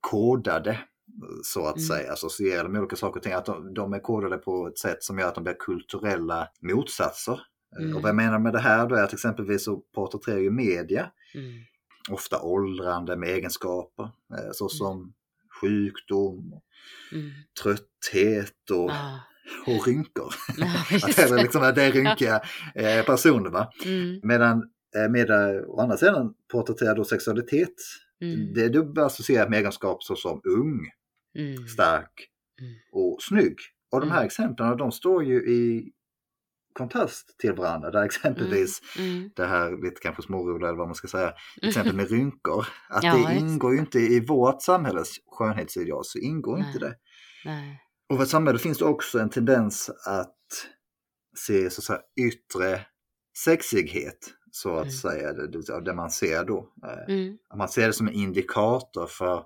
kodade 0.00 0.78
så 1.42 1.66
att 1.66 1.76
Mm. 1.76 1.86
säga, 1.86 2.12
associerade 2.12 2.68
med 2.68 2.80
olika 2.80 2.96
saker 2.96 3.20
och 3.20 3.22
ting. 3.24 3.32
Att 3.32 3.46
de, 3.46 3.74
de 3.74 3.92
är 3.92 3.98
kodade 3.98 4.38
på 4.38 4.66
ett 4.68 4.78
sätt 4.78 5.02
som 5.02 5.18
gör 5.18 5.28
att 5.28 5.34
de 5.34 5.44
blir 5.44 5.54
kulturella 5.58 6.48
motsatser. 6.60 7.40
Mm. 7.78 7.96
Och 7.96 8.02
vad 8.02 8.08
jag 8.08 8.16
menar 8.16 8.38
med 8.38 8.52
det 8.52 8.60
här 8.60 8.86
då 8.88 8.94
är 8.94 9.02
att 9.02 9.12
exempelvis 9.12 9.64
så 9.64 9.76
porträtterar 9.94 10.38
ju 10.38 10.50
media 10.50 11.10
mm, 11.34 11.52
ofta 12.10 12.40
åldrande 12.42 13.16
med 13.16 13.28
egenskaper 13.28 14.04
eh, 14.04 14.50
såsom 14.52 15.12
sjukdom, 15.60 16.60
mm. 17.12 17.30
trötthet 17.62 18.70
och, 18.70 18.90
Ah, 18.90 19.20
och 19.66 19.86
rynkor. 19.86 20.34
Att 21.04 21.16
det 21.16 21.22
är 21.22 21.42
liksom 21.42 21.62
det 21.74 21.82
är 21.82 21.92
rynkiga 21.92 22.40
eh, 22.74 23.04
personer. 23.04 23.50
Va? 23.50 23.70
Mm, 23.84 24.20
Medan 24.22 24.70
media 25.10 25.62
å 25.66 25.80
andra 25.80 25.96
sidan 25.96 26.34
porträtterar 26.52 26.94
då 26.94 27.04
sexualitet. 27.04 27.74
Mm, 28.22 28.54
Det 28.54 28.68
du 28.68 29.02
associerat 29.02 29.50
med 29.50 29.58
egenskaper 29.58 30.04
såsom 30.04 30.40
ung, 30.44 30.90
mm, 31.38 31.66
stark 31.68 32.28
Mm. 32.60 32.74
och 32.92 33.22
snygg. 33.22 33.56
Och 33.92 34.00
de 34.00 34.10
här 34.10 34.16
Mm. 34.18 34.26
exemplen 34.26 34.76
de 34.76 34.92
står 34.92 35.24
ju 35.24 35.36
i 35.36 35.92
kontrast 36.72 37.38
till 37.38 37.52
varandra. 37.52 37.90
Där 37.90 38.02
exempelvis 38.02 38.80
det 39.36 39.46
här 39.46 39.82
lite 39.84 40.00
kanske 40.02 40.22
småroliga 40.22 40.68
eller 40.68 40.78
vad 40.78 40.88
man 40.88 40.94
ska 40.94 41.08
säga, 41.08 41.34
exempel 41.62 41.96
med 41.96 42.10
rynkor. 42.10 42.66
Att 42.88 43.04
Ja, 43.04 43.14
det 43.28 43.34
ingår 43.34 43.72
ju 43.72 43.78
inte 43.78 43.98
i 43.98 44.20
vårt 44.20 44.62
samhälles 44.62 45.16
skönhetsideal, 45.26 46.04
så 46.04 46.18
ingår 46.18 46.56
Nej. 46.58 46.66
inte 46.66 46.78
det. 46.78 46.94
Nej. 47.44 47.82
Och 48.08 48.14
i 48.14 48.18
vårt 48.18 48.28
samhälle 48.28 48.58
finns 48.58 48.78
det 48.78 48.84
också 48.84 49.18
en 49.18 49.30
tendens 49.30 49.90
att 50.06 50.36
se 51.46 51.70
så 51.70 51.80
att 51.80 51.84
säga, 51.84 52.00
yttre 52.28 52.80
sexighet, 53.44 54.18
så 54.56 54.74
att 54.76 54.82
Mm. 54.82 54.90
säga, 54.92 55.32
det, 55.32 55.80
det, 55.84 55.94
man 55.94 56.10
ser 56.10 56.44
då. 56.44 56.68
Eh, 56.84 57.14
Mm. 57.14 57.38
Man 57.56 57.68
ser 57.68 57.86
det 57.86 57.92
som 57.92 58.08
en 58.08 58.14
indikator 58.14 59.06
för 59.06 59.44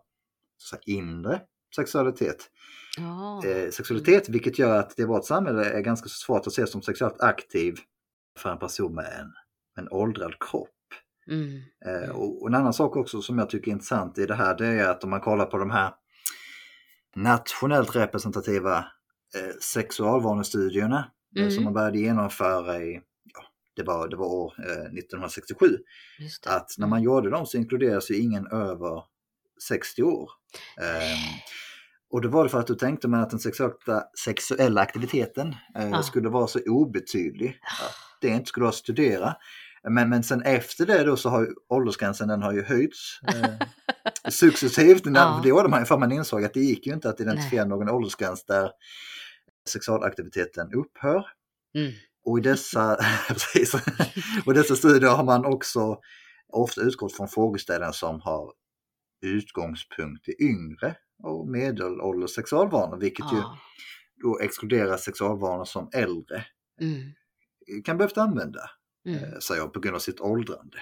så 0.57 0.77
säga, 0.77 0.81
inre 0.99 1.41
sexualitet. 1.77 2.51
Ja. 2.99 3.43
Eh, 3.47 3.71
sexualitet, 3.71 4.29
vilket 4.29 4.59
gör 4.59 4.79
att 4.79 4.97
det 4.97 5.03
i 5.03 5.07
vårt 5.07 5.25
samhälle 5.27 5.65
är 5.65 5.81
ganska 5.81 6.09
svårt 6.09 6.47
att 6.47 6.53
se 6.53 6.67
som 6.67 6.83
sexuellt 6.83 7.21
aktiv 7.21 7.75
för 8.39 8.51
en 8.51 8.59
person 8.59 8.95
med 8.95 9.05
en, 9.21 9.33
en 9.79 9.89
åldrad 9.93 10.35
kropp. 10.51 10.69
Mm. 11.31 11.61
Eh, 11.87 12.11
och, 12.11 12.43
och 12.43 12.49
en 12.49 12.55
annan 12.55 12.73
sak 12.73 12.97
också 12.97 13.23
som 13.23 13.39
jag 13.39 13.51
tycker 13.51 13.69
är 13.71 13.73
intressant 13.73 14.19
i 14.19 14.27
det 14.27 14.35
här, 14.35 14.55
det 14.59 14.67
är 14.67 14.89
att 14.91 15.05
om 15.05 15.11
man 15.11 15.21
kollar 15.21 15.47
på 15.47 15.59
de 15.59 15.71
här 15.71 15.95
nationellt 17.17 17.97
representativa 17.97 18.79
eh, 19.37 19.55
sexualvanestudierna 19.63 20.99
eh, 21.37 21.43
Mm. 21.43 21.51
som 21.51 21.65
man 21.65 21.73
började 21.75 21.99
genomföra 21.99 22.83
i, 22.83 23.01
det 23.81 23.87
var, 23.87 24.09
det 24.09 24.17
var 24.17 24.27
år 24.27 24.55
eh, 24.59 24.73
1967, 24.99 25.79
Just 26.19 26.43
det. 26.45 26.51
att 26.51 26.71
när 26.79 26.87
man 26.87 27.03
gjorde 27.03 27.31
dem 27.31 27.47
så 27.47 27.57
inkluderas 27.57 28.11
ju 28.11 28.17
ingen 28.17 28.47
över 28.47 29.03
60 29.69 30.03
år. 30.03 30.31
Ehm, 30.81 31.39
och 32.11 32.21
det 32.23 32.29
var 32.29 32.45
det 32.45 32.51
för 32.51 32.61
att 32.61 32.67
då 32.67 32.75
tänkte 32.75 33.09
man 33.09 33.21
att 33.21 33.31
den 33.31 33.39
sexuella, 33.41 34.05
sexuella 34.25 34.81
aktiviteten 34.81 35.55
eh, 35.79 35.93
Ah. 35.93 36.03
skulle 36.03 36.29
vara 36.29 36.47
så 36.47 36.61
obetydlig 36.67 37.49
att 37.81 37.95
det 38.21 38.29
inte 38.29 38.47
skulle 38.49 38.63
vara 38.65 38.71
att 38.71 38.75
studera. 38.77 39.37
Men, 39.91 40.09
men 40.09 40.23
sen 40.23 40.43
efter 40.43 40.87
det 40.87 41.05
då 41.05 41.17
så 41.17 41.29
har 41.29 41.41
ju 41.41 41.49
åldersgränsen 41.69 42.29
den 42.29 42.43
har 42.43 42.53
ju 42.53 42.63
höjts 42.63 43.21
eh, 43.35 43.51
successivt. 44.31 45.03
Ja. 45.05 45.41
Det 45.43 45.49
gjorde 45.49 45.69
man 45.69 45.81
ju 45.81 45.87
för 45.87 45.99
man 45.99 46.13
insåg 46.13 46.45
att 46.45 46.55
det 46.55 46.61
gick 46.61 46.87
ju 46.87 46.93
inte 46.93 47.09
att 47.09 47.21
identifiera 47.21 47.65
någon 47.65 47.89
åldersgräns 47.91 48.45
där 48.45 48.71
sexualaktiviteten 49.69 50.75
upphör. 50.75 51.25
Mm. 51.75 51.93
Och 52.25 52.39
i 52.39 52.43
dessa, 52.43 52.97
precis, 53.29 53.75
och 54.47 54.55
dessa 54.55 54.77
studier 54.77 55.11
har 55.11 55.25
man 55.25 55.45
också 55.45 55.99
ofta 56.53 56.81
utgått 56.81 57.17
från 57.17 57.29
frågeställningar 57.29 57.93
som 57.93 58.21
har 58.21 58.53
utgångspunkt 59.23 60.29
i 60.29 60.35
yngre 60.45 60.97
och 61.23 61.49
medelålders 61.49 62.31
sexualvanor, 62.35 62.97
vilket 63.01 63.33
ju 63.33 63.37
Ja. 63.37 63.59
då 64.23 64.39
exkluderar 64.41 64.97
sexualvanor 64.97 65.65
som 65.65 65.89
äldre 65.93 66.45
Mm. 66.81 67.13
kan 67.85 67.99
behöva 67.99 68.23
använda, 68.23 68.71
Mm. 69.07 69.25
eh, 69.25 69.39
säger 69.39 69.61
jag, 69.61 69.73
på 69.73 69.81
grund 69.81 69.95
av 69.97 70.01
sitt 70.01 70.21
åldrande. 70.21 70.79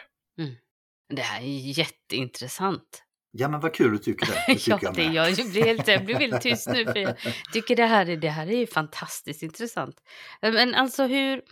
Det 1.14 1.22
här 1.22 1.40
är 1.42 1.78
jätteintressant. 1.78 3.02
Ja 3.30 3.48
men 3.48 3.60
vad 3.60 3.74
kul 3.74 3.92
du 3.92 3.98
tycker 3.98 4.26
det. 4.26 4.44
det 4.46 4.54
tycker 4.58 4.70
ja, 4.70 4.78
jag 4.82 4.94
det, 4.94 5.02
jag, 5.02 5.30
jag 5.30 5.50
blir 5.50 5.64
helt, 5.64 5.88
jag 5.88 6.04
blir 6.04 6.18
väldigt 6.18 6.42
tyst 6.42 6.68
nu 6.68 6.84
för 6.84 6.96
jag 6.96 7.14
tycker 7.52 7.76
det 7.76 7.86
här, 7.86 8.08
är, 8.10 8.16
det 8.16 8.28
här 8.28 8.50
är 8.50 8.66
fantastiskt 8.66 9.42
intressant. 9.42 9.96
Men 10.40 10.74
alltså 10.74 11.06
hur, 11.06 11.42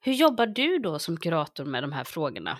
hur 0.00 0.12
jobbar 0.12 0.46
du 0.46 0.78
då 0.78 0.98
som 0.98 1.16
kurator 1.16 1.64
med 1.64 1.82
de 1.82 1.92
här 1.92 2.04
frågorna? 2.04 2.58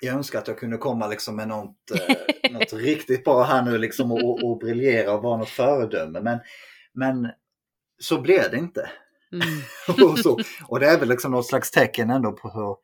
Jag 0.00 0.14
önskar 0.14 0.38
att 0.38 0.48
jag 0.48 0.58
kunde 0.58 0.76
komma 0.76 1.06
liksom 1.06 1.36
med 1.36 1.48
något, 1.48 1.76
eh, 1.90 2.50
något 2.50 2.72
riktigt 2.72 3.24
bra 3.24 3.42
här 3.42 3.62
nu 3.62 3.78
liksom 3.78 4.12
och, 4.12 4.44
och, 4.44 4.58
briljera 4.58 5.12
och 5.12 5.22
vara 5.22 5.36
något 5.36 5.48
föredöme. 5.48 6.20
Men, 6.20 6.38
men 6.94 7.30
så 7.98 8.20
blir 8.20 8.48
det 8.50 8.56
inte. 8.56 8.90
Mm. 9.32 10.10
och, 10.10 10.18
så, 10.18 10.38
och 10.68 10.80
det 10.80 10.86
är 10.86 10.98
väl 10.98 11.08
liksom 11.08 11.32
något 11.32 11.46
slags 11.46 11.70
tecken 11.70 12.10
ändå 12.10 12.32
på 12.32 12.50
hur 12.50 12.76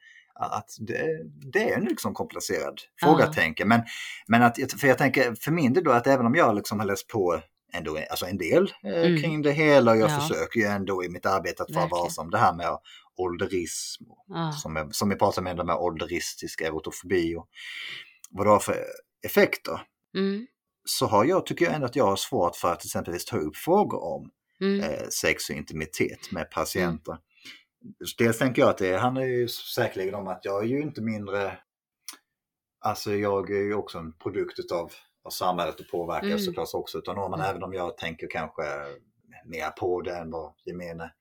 att 0.46 0.70
det, 0.80 1.22
det 1.52 1.70
är 1.72 1.76
en 1.76 1.84
liksom 1.84 2.14
komplicerad 2.14 2.80
fråga 3.00 3.24
Ja. 3.24 3.32
tänker 3.32 3.64
men, 3.64 3.82
men 4.26 4.42
att, 4.42 4.56
för 4.80 4.88
jag 4.88 4.98
tänker 4.98 5.34
för 5.34 5.50
min 5.52 5.72
del 5.72 5.84
då 5.84 5.90
att 5.90 6.06
även 6.06 6.26
om 6.26 6.34
jag 6.34 6.54
liksom 6.56 6.78
har 6.80 6.86
läst 6.86 7.08
på 7.08 7.40
ändå, 7.72 7.98
alltså 8.10 8.26
en 8.26 8.38
del 8.38 8.72
eh, 8.84 8.92
Mm. 9.06 9.22
kring 9.22 9.42
det 9.42 9.52
hela 9.52 9.90
och 9.90 9.96
jag 9.96 10.10
Ja. 10.10 10.20
försöker 10.20 10.60
ju 10.60 10.66
ändå 10.66 11.04
i 11.04 11.08
mitt 11.08 11.26
arbete 11.26 11.62
att 11.62 11.70
vara 11.70 11.86
varsam 11.86 12.30
det 12.30 12.38
här 12.38 12.54
med 12.54 12.78
ålderism 13.16 14.04
Ja. 14.28 14.52
som, 14.52 14.88
som 14.92 15.08
vi 15.08 15.16
pratar 15.16 15.42
med, 15.42 15.56
med 15.66 15.76
ålderistisk 15.76 16.60
erotofobi 16.60 17.36
och 17.36 17.48
vad 18.30 18.46
det 18.46 18.50
har 18.50 18.58
för 18.60 18.84
effekter. 19.26 19.80
Mm. 20.16 20.46
Så 20.84 21.06
har 21.06 21.24
jag, 21.24 21.46
tycker 21.46 21.64
jag 21.64 21.74
ändå 21.74 21.86
att 21.86 21.96
jag 21.96 22.04
har 22.06 22.16
svårt 22.16 22.56
för 22.56 22.72
att 22.72 22.84
exempelvis 22.84 23.24
ta 23.24 23.36
upp 23.36 23.56
frågor 23.56 24.02
om 24.04 24.30
Mm. 24.62 24.80
eh, 24.80 25.08
sex 25.22 25.50
och 25.50 25.56
intimitet 25.56 26.32
med 26.32 26.50
patienter. 26.50 27.16
Dels 28.18 28.38
tänker 28.38 28.62
jag 28.62 28.68
att 28.68 28.78
det 28.78 28.96
handlar 28.96 29.22
ju 29.22 29.48
säkerligen 29.48 30.14
om 30.14 30.28
att 30.28 30.44
jag 30.44 30.62
är 30.64 30.68
ju 30.68 30.80
inte 30.82 31.02
mindre, 31.02 31.58
alltså 32.80 33.12
jag 33.14 33.50
är 33.50 33.62
ju 33.62 33.74
också 33.74 33.98
en 33.98 34.12
produkt 34.12 34.58
utav, 34.58 34.92
av 35.24 35.30
samhället 35.30 35.80
och 35.80 35.88
påverkar 35.90 36.26
Mm. 36.26 36.38
såklart 36.38 36.68
också 36.74 36.98
utav 36.98 37.14
normen, 37.16 37.40
Mm. 37.40 37.50
även 37.50 37.62
om 37.62 37.74
jag 37.74 37.96
tänker 37.96 38.26
kanske 38.30 38.62
mer 39.44 39.70
på 39.70 40.00
det 40.02 40.16
än 40.16 40.30
vad 40.30 40.54
gemene 40.66 41.12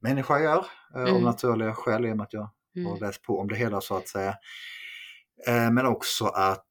människa 0.00 0.38
gör 0.40 0.66
eh, 0.94 1.02
av 1.02 1.08
Mm. 1.08 1.22
naturliga 1.22 1.74
skäl 1.74 2.06
i 2.06 2.12
och 2.12 2.16
med 2.16 2.24
att 2.24 2.32
jag 2.32 2.40
har 2.74 2.80
Mm. 2.90 2.98
läst 3.00 3.22
på 3.22 3.40
om 3.40 3.48
det 3.48 3.56
hela 3.56 3.80
så 3.80 3.96
att 3.96 4.08
säga. 4.08 4.34
Eh, 5.46 5.70
Men 5.70 5.86
också 5.86 6.24
att, 6.26 6.66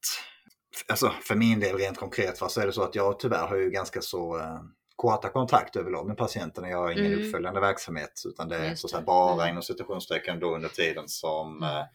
alltså 0.90 1.10
för 1.22 1.36
min 1.36 1.60
del 1.60 1.78
rent 1.78 1.98
konkret 1.98 2.42
va, 2.42 2.50
så 2.50 2.62
är 2.62 2.66
det 2.66 2.74
så 2.74 2.84
att 2.84 2.96
jag 2.96 3.20
tyvärr 3.20 3.48
har 3.48 3.56
ju 3.56 3.70
ganska 3.70 4.02
så 4.02 4.40
eh, 4.40 4.60
korta 4.96 5.30
kontakt 5.30 5.76
överlag 5.76 6.08
med 6.08 6.18
patienterna. 6.18 6.70
Jag 6.70 6.78
har 6.78 6.92
ingen 6.92 7.14
Mm. 7.14 7.20
uppföljande 7.26 7.60
verksamhet 7.60 8.24
utan 8.26 8.50
det 8.50 8.56
är 8.58 8.70
Just 8.70 8.82
så 8.82 8.88
att 8.88 8.92
säga 8.92 9.02
bara 9.04 9.34
Mm. 9.34 9.50
inom 9.50 9.64
citationstecken 9.64 10.40
då 10.40 10.56
under 10.56 10.70
tiden 10.70 11.08
som 11.08 11.58
Mm. 11.64 11.78
eh, 11.78 11.86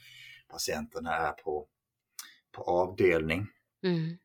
patienterna 0.49 1.17
är 1.17 1.33
på, 1.33 1.67
på 2.53 2.63
avdelning. 2.63 3.47
Mm. 3.85 4.17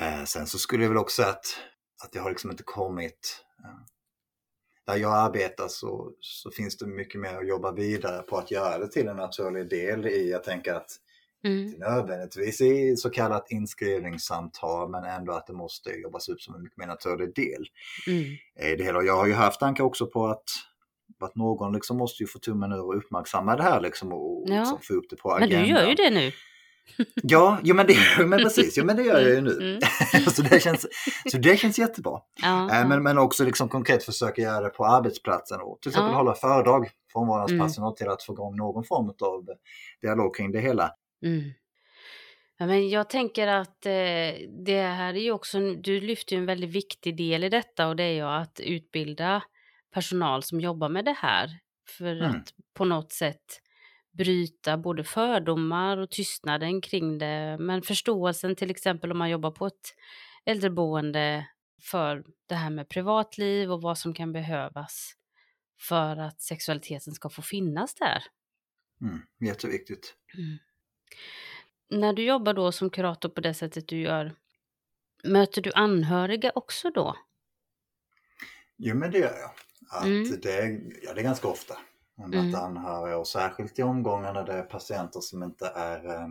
Eh, 0.00 0.24
sen 0.24 0.46
så 0.46 0.58
skulle 0.58 0.82
jag 0.84 0.90
väl 0.90 0.98
också 0.98 1.22
säga 1.22 1.28
att, 1.28 1.46
att 2.04 2.12
det 2.12 2.18
har 2.18 2.30
liksom 2.30 2.50
inte 2.50 2.62
kommit 2.62 3.44
eh, 3.64 3.80
där 4.86 4.96
jag 4.96 5.12
arbetar 5.12 5.68
så, 5.68 6.12
så 6.20 6.50
finns 6.50 6.76
det 6.76 6.86
mycket 6.86 7.20
mer 7.20 7.34
att 7.38 7.48
jobba 7.48 7.72
vidare 7.72 8.22
på 8.22 8.36
att 8.38 8.50
göra 8.50 8.78
det 8.78 8.88
till 8.88 9.08
en 9.08 9.16
naturlig 9.16 9.68
del 9.70 10.06
i, 10.06 10.30
jag 10.30 10.44
tänker 10.44 10.74
att 10.74 10.90
Mm. 11.44 11.70
nödvändigtvis 11.78 12.60
i 12.60 12.96
så 12.96 13.10
kallat 13.10 13.46
inskrivningssamtal 13.50 14.90
men 14.90 15.04
ändå 15.04 15.32
att 15.32 15.46
det 15.46 15.52
måste 15.52 15.90
jobbas 15.90 16.28
upp 16.28 16.40
som 16.40 16.54
en 16.54 16.62
mycket 16.62 16.78
mer 16.78 16.86
naturlig 16.86 17.34
del 17.34 17.66
Mm. 18.06 18.24
i 18.72 18.76
det 18.78 18.84
hela. 18.84 19.02
Jag 19.02 19.16
har 19.16 19.26
ju 19.26 19.32
haft 19.32 19.60
tankar 19.60 19.84
också 19.84 20.06
på 20.06 20.26
att, 20.26 20.44
att 21.20 21.36
någon 21.36 21.72
liksom 21.72 21.96
måste 21.96 22.22
ju 22.22 22.26
få 22.26 22.38
tummen 22.38 22.72
ur 22.72 22.80
och 22.84 22.96
uppmärksamma 22.96 23.56
det 23.56 23.62
här 23.62 23.80
liksom 23.80 24.12
och 24.12 24.44
Ja. 24.48 24.58
liksom 24.58 24.78
få 24.82 24.94
upp 24.94 25.10
det 25.10 25.16
på 25.16 25.28
Men 25.34 25.42
agendan. 25.42 25.62
du 25.62 25.70
gör 25.70 25.88
ju 25.88 25.94
det 25.94 26.10
nu. 26.10 26.32
Ja, 27.22 27.58
jo, 27.62 27.74
men, 27.74 27.86
det, 27.86 27.96
men 28.26 28.38
precis, 28.38 28.78
jo, 28.78 28.84
men 28.84 28.96
det 28.96 29.02
gör 29.02 29.20
jag 29.20 29.30
ju 29.30 29.40
nu. 29.40 29.52
Mm. 29.52 29.80
så, 30.30 30.42
det 30.42 30.60
känns, 30.62 30.86
så 31.32 31.38
det 31.38 31.56
känns 31.56 31.78
jättebra. 31.78 32.18
Ja, 32.42 32.70
Eh. 32.80 32.88
Men, 32.88 33.02
men 33.02 33.18
också 33.18 33.44
liksom 33.44 33.68
konkret 33.68 34.04
försöka 34.04 34.42
göra 34.42 34.60
det 34.60 34.68
på 34.68 34.86
arbetsplatsen 34.86 35.60
och 35.60 35.78
till 35.82 35.88
exempel 35.90 36.10
Ja. 36.12 36.16
hålla 36.16 36.34
föredrag 36.34 36.90
från 37.12 37.28
Mm. 37.50 37.58
personal 37.66 37.96
till 37.96 38.08
att 38.08 38.22
få 38.22 38.32
igång 38.32 38.56
någon 38.56 38.84
form 38.84 39.08
av 39.08 39.46
dialog 40.02 40.36
kring 40.36 40.52
det 40.52 40.60
hela. 40.60 40.90
Mm. 41.22 41.52
Ja, 42.58 42.66
men 42.66 42.88
jag 42.88 43.10
tänker 43.10 43.46
att 43.46 43.86
eh, 43.86 44.48
det 44.64 44.82
här 44.82 45.14
är 45.14 45.20
ju 45.20 45.32
också, 45.32 45.60
du 45.74 46.00
lyfter 46.00 46.36
ju 46.36 46.40
en 46.40 46.46
väldigt 46.46 46.70
viktig 46.70 47.16
del 47.16 47.44
i 47.44 47.48
detta 47.48 47.88
och 47.88 47.96
det 47.96 48.02
är 48.02 48.12
ju 48.12 48.22
att 48.22 48.60
utbilda 48.60 49.42
personal 49.94 50.42
som 50.42 50.60
jobbar 50.60 50.88
med 50.88 51.04
det 51.04 51.16
här 51.18 51.58
för 51.88 52.16
Mm. 52.16 52.30
att 52.30 52.54
på 52.74 52.84
något 52.84 53.12
sätt 53.12 53.60
bryta 54.12 54.78
både 54.78 55.04
fördomar 55.04 55.96
och 55.98 56.10
tystnaden 56.10 56.80
kring 56.80 57.18
det, 57.18 57.56
men 57.60 57.82
förståelsen 57.82 58.56
till 58.56 58.70
exempel 58.70 59.12
om 59.12 59.18
man 59.18 59.30
jobbar 59.30 59.50
på 59.50 59.66
ett 59.66 59.94
äldreboende 60.44 61.46
för 61.82 62.24
det 62.48 62.54
här 62.54 62.70
med 62.70 62.88
privatliv 62.88 63.72
och 63.72 63.82
vad 63.82 63.98
som 63.98 64.14
kan 64.14 64.32
behövas 64.32 65.12
för 65.88 66.16
att 66.16 66.40
sexualiteten 66.40 67.12
ska 67.12 67.28
få 67.30 67.42
finnas 67.42 67.94
där. 67.94 68.22
Mm, 69.00 69.20
jätteviktigt. 69.40 70.14
När 71.90 72.12
du 72.12 72.24
jobbar 72.24 72.54
då 72.54 72.72
som 72.72 72.90
kurator 72.90 73.28
på 73.28 73.40
det 73.40 73.54
sättet 73.54 73.88
du 73.88 74.00
gör, 74.00 74.32
möter 75.24 75.62
du 75.62 75.72
anhöriga 75.74 76.52
också 76.54 76.90
då? 76.90 77.16
Jo 78.76 78.94
men 78.94 79.10
det 79.10 79.18
gör 79.18 79.38
jag. 79.38 79.50
Att 79.90 80.06
Mm. 80.06 80.40
det, 80.40 80.80
ja, 81.02 81.14
det 81.14 81.20
är 81.20 81.24
ganska 81.24 81.48
ofta. 81.48 81.74
Att 82.18 82.34
Mm. 82.34 82.54
anhöriga 82.54 83.16
och 83.18 83.28
särskilt 83.28 83.78
i 83.78 83.82
omgångar 83.82 84.32
när 84.34 84.44
det 84.44 84.52
är 84.52 84.62
patienter 84.62 85.20
som 85.20 85.42
inte 85.42 85.66
är 85.66 86.06
eh, 86.06 86.28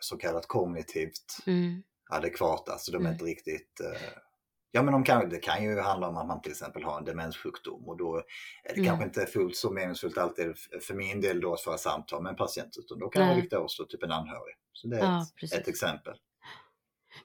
så 0.00 0.16
kallat 0.16 0.46
kognitivt 0.46 1.36
Mm. 1.46 1.82
adekvata. 2.10 2.78
Så 2.78 2.92
de 2.92 2.96
är 2.96 3.00
Mm. 3.00 3.12
inte 3.12 3.24
riktigt 3.24 3.80
eh, 3.80 4.08
Ja 4.72 4.82
men 4.82 4.92
de 4.92 5.04
kan, 5.04 5.28
det 5.28 5.38
kan 5.38 5.64
ju 5.64 5.78
handla 5.80 6.08
om 6.08 6.16
att 6.16 6.26
man 6.26 6.40
till 6.42 6.52
exempel 6.52 6.82
har 6.84 6.98
en 6.98 7.04
demenssjukdom 7.04 7.88
och 7.88 7.96
då 7.96 8.16
är 8.16 8.22
det 8.64 8.72
Mm. 8.74 8.84
kanske 8.86 9.04
inte 9.04 9.26
fullt 9.26 9.56
så 9.56 9.70
meningsfullt 9.70 10.18
alltid 10.18 10.54
för 10.82 10.94
min 10.94 11.20
del 11.20 11.40
då 11.40 11.52
att 11.54 11.60
föra 11.60 11.78
samtal 11.78 12.22
med 12.22 12.30
en 12.30 12.36
patient 12.36 12.76
utan 12.78 12.98
då 12.98 13.08
kan 13.08 13.22
Nej. 13.22 13.30
man 13.34 13.40
rikta 13.42 13.60
oss 13.60 13.76
till 13.76 13.86
typ 13.88 14.02
en 14.02 14.12
anhörig. 14.12 14.54
Så 14.72 14.88
det 14.88 14.96
är 14.96 15.00
Ja, 15.04 15.26
ett, 15.42 15.52
ett 15.52 15.68
exempel. 15.68 16.14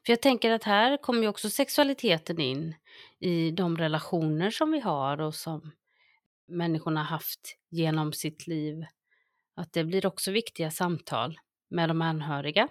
För 0.05 0.11
jag 0.13 0.21
tänker 0.21 0.51
att 0.51 0.63
här 0.63 0.97
kommer 0.97 1.21
ju 1.21 1.27
också 1.27 1.49
sexualiteten 1.49 2.39
in 2.39 2.75
i 3.19 3.51
de 3.51 3.77
relationer 3.77 4.49
som 4.51 4.71
vi 4.71 4.79
har 4.79 5.21
och 5.21 5.35
som 5.35 5.71
människorna 6.47 7.03
haft 7.03 7.57
genom 7.69 8.13
sitt 8.13 8.47
liv. 8.47 8.85
Att 9.55 9.73
det 9.73 9.83
blir 9.83 10.05
också 10.05 10.31
viktiga 10.31 10.71
samtal 10.71 11.39
med 11.69 11.89
de 11.89 12.01
anhöriga. 12.01 12.67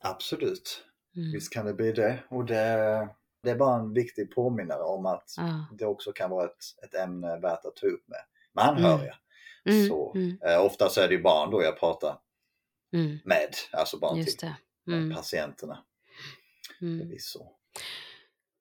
Absolut, 0.00 0.84
Mm. 1.16 1.32
visst 1.32 1.52
kan 1.52 1.66
det 1.66 1.74
bli 1.74 1.92
det. 1.92 2.18
Och 2.30 2.44
det, 2.44 3.08
det 3.42 3.50
är 3.50 3.56
bara 3.56 3.80
en 3.80 3.92
viktig 3.92 4.34
påminnare 4.34 4.82
om 4.82 5.06
att 5.06 5.34
Ja. 5.36 5.66
det 5.72 5.86
också 5.86 6.12
kan 6.12 6.30
vara 6.30 6.44
ett, 6.44 6.64
ett 6.84 6.94
ämne 6.94 7.38
värt 7.38 7.64
att 7.64 7.76
ta 7.76 7.86
upp 7.86 8.08
med, 8.08 8.18
med 8.52 8.64
anhöriga. 8.64 9.14
Mm, 9.64 9.88
Så, 9.88 10.12
mm, 10.14 10.38
eh, 10.46 10.64
ofta 10.64 10.88
så 10.88 11.00
är 11.00 11.08
det 11.08 11.14
ju 11.14 11.22
barn 11.22 11.50
då 11.50 11.62
jag 11.62 11.78
pratar 11.80 12.18
mm, 12.92 13.18
med, 13.24 13.48
alltså 13.72 13.98
barn 13.98 14.18
just 14.18 14.38
till 14.38 14.48
det. 14.86 14.92
Mm, 14.92 15.14
patienterna. 15.14 15.78
mm. 16.80 16.98
Förvisso. 17.00 17.46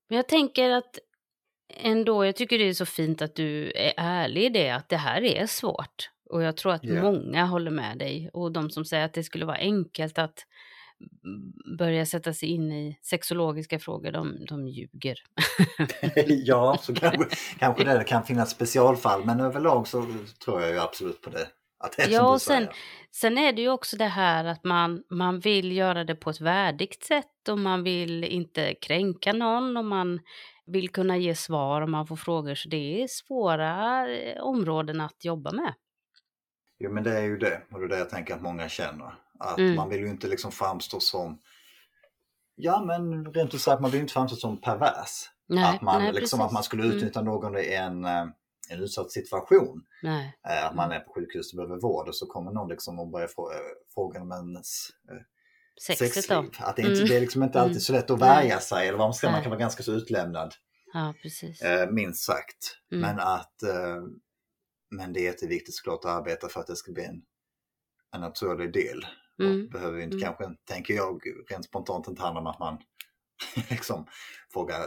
Men 0.08 0.16
jag 0.16 0.28
tänker 0.28 0.70
att 0.70 1.00
ändå, 1.78 2.26
jag 2.26 2.36
tycker 2.36 2.58
det 2.58 2.70
är 2.70 2.74
så 2.74 2.86
fint 2.86 3.22
att 3.22 3.36
du 3.36 3.72
är 3.76 3.94
ärlig 3.98 4.44
i 4.46 4.50
det, 4.50 4.70
att 4.70 4.90
det 4.90 4.98
här 4.98 5.22
är 5.24 5.46
svårt. 5.46 6.10
Och 6.30 6.44
jag 6.44 6.58
tror 6.58 6.72
att 6.74 6.84
Ja. 6.84 7.02
många 7.02 7.46
håller 7.46 7.72
med 7.72 7.98
dig. 7.98 8.30
Och 8.34 8.52
de 8.52 8.70
som 8.70 8.86
säger 8.86 9.06
att 9.06 9.14
det 9.14 9.24
skulle 9.24 9.46
vara 9.46 9.58
enkelt 9.58 10.18
att 10.18 10.40
mm, 10.40 10.48
börja 11.78 12.06
sätta 12.06 12.34
sig 12.34 12.50
in 12.50 12.72
i 12.72 12.98
sexologiska 13.02 13.80
frågor, 13.80 14.12
de, 14.12 14.46
de 14.46 14.68
ljuger. 14.68 15.18
ja, 16.28 16.78
så 16.82 16.96
kanske, 16.96 17.36
kanske 17.60 17.84
det 17.84 18.04
kan 18.04 18.24
finnas 18.24 18.50
specialfall 18.50 19.26
men 19.26 19.40
överlag 19.40 19.88
så 19.88 20.06
tror 20.46 20.62
jag 20.62 20.72
ju 20.72 20.80
absolut 20.80 21.22
på 21.22 21.30
det. 21.30 21.48
Att 21.84 21.98
det 21.98 22.06
Ja, 22.06 22.34
och 22.34 22.42
sen-. 22.42 22.68
Sen 23.12 23.38
är 23.38 23.54
det 23.54 23.62
ju 23.62 23.70
också 23.70 23.98
det 23.98 24.06
här 24.06 24.46
att 24.46 24.64
man, 24.64 25.04
man 25.10 25.40
vill 25.40 25.72
göra 25.72 26.04
det 26.04 26.16
på 26.16 26.30
ett 26.30 26.42
värdigt 26.42 27.04
sätt 27.04 27.50
och 27.50 27.60
man 27.60 27.84
vill 27.84 28.24
inte 28.24 28.74
kränka 28.74 29.34
någon 29.34 29.78
och 29.78 29.86
man 29.86 30.20
vill 30.66 30.90
kunna 30.90 31.18
ge 31.18 31.36
svar 31.36 31.82
om 31.82 31.92
man 31.92 32.08
får 32.08 32.16
frågor. 32.16 32.56
Så 32.56 32.70
det 32.70 33.04
är 33.04 33.08
svåra 33.08 34.08
eh, 34.10 34.44
områden 34.44 35.02
att 35.02 35.26
jobba 35.26 35.52
med. 35.52 35.74
Jo 36.80 36.92
men 36.92 37.04
det 37.04 37.18
är 37.18 37.22
ju 37.22 37.38
det 37.38 37.62
och 37.72 37.80
det 37.80 37.86
är 37.86 37.90
det 37.90 37.98
jag 37.98 38.10
tänker 38.10 38.36
att 38.36 38.42
många 38.42 38.70
känner. 38.70 39.14
Att 39.42 39.58
Mm. 39.58 39.76
man 39.76 39.90
vill 39.90 40.00
ju 40.00 40.10
inte 40.10 40.28
liksom 40.28 40.52
framstå 40.52 41.00
som, 41.00 41.40
ja 42.56 42.84
men 42.86 43.34
rent 43.34 43.54
ut 43.54 43.62
sagt 43.62 43.82
man 43.82 43.92
vill 43.92 43.98
ju 43.98 44.02
inte 44.02 44.14
framstå 44.14 44.36
som 44.36 44.62
pervers. 44.62 45.30
Nej, 45.48 45.64
att, 45.76 45.82
man, 45.82 46.02
nej, 46.02 46.14
liksom, 46.14 46.42
att 46.42 46.52
man 46.52 46.64
skulle 46.64 46.84
Mm. 46.84 46.96
utnyttja 46.98 47.22
någon 47.22 47.58
i 47.58 47.74
en, 47.74 48.06
eh, 48.06 48.26
en 48.70 48.80
utsatt 48.84 49.12
situation. 49.12 49.84
Nej. 50.04 50.38
Eh, 50.50 50.66
Att 50.66 50.76
man 50.76 50.92
är 50.92 51.00
på 51.00 51.14
sjukhus 51.14 51.54
och 51.54 51.58
behöver 51.58 51.82
vård 51.82 52.08
och 52.08 52.16
så 52.16 52.26
kommer 52.26 52.52
någon 52.52 52.70
liksom 52.70 53.00
och 53.00 53.08
börjar 53.08 53.28
eh, 53.28 53.34
fråga 53.94 54.22
om 54.22 54.32
ens 54.32 54.90
Sexet 55.82 56.14
sexliv. 56.14 56.38
då. 56.38 56.66
Att 56.66 56.76
det, 56.76 56.82
inte, 56.82 56.94
Mm. 56.94 57.08
det 57.08 57.16
är 57.16 57.22
liksom 57.22 57.44
inte 57.44 57.60
alltid 57.60 57.72
Mm. 57.72 57.82
så 57.82 57.94
lätt 57.94 58.10
att 58.12 58.20
värja 58.22 58.60
sig 58.60 58.88
eller 58.88 58.98
vad 58.98 59.08
man 59.08 59.14
ska, 59.14 59.32
man 59.32 59.42
kan 59.42 59.50
vara 59.50 59.60
ganska 59.60 59.84
så 59.84 59.92
utlämnad. 59.92 60.54
Ja, 60.94 61.14
precis. 61.22 61.62
Minst 61.92 62.24
sagt. 62.24 62.78
Mm. 62.92 63.02
Men 63.02 63.20
att 63.20 63.56
men 64.94 65.14
det 65.14 65.20
är 65.20 65.24
jätteviktigt 65.24 65.76
såklart 65.76 66.06
att 66.06 66.12
arbeta 66.12 66.50
för 66.50 66.60
att 66.60 66.68
det 66.68 66.76
ska 66.76 66.92
bli 66.92 67.04
en, 67.06 67.22
en 68.16 68.22
naturlig 68.22 68.74
del. 68.74 69.06
Mm. 69.46 69.70
Behöver 69.70 69.98
ju 69.98 70.04
inte 70.04 70.18
Mm. 70.18 70.26
kanske, 70.26 70.56
tänker 70.66 70.94
jag, 70.94 71.22
rent 71.50 71.66
spontant 71.66 72.08
inte 72.08 72.22
handla 72.22 72.42
om 72.42 72.48
att 72.48 72.60
man 72.60 72.78
liksom 73.70 74.08
frågar 74.54 74.82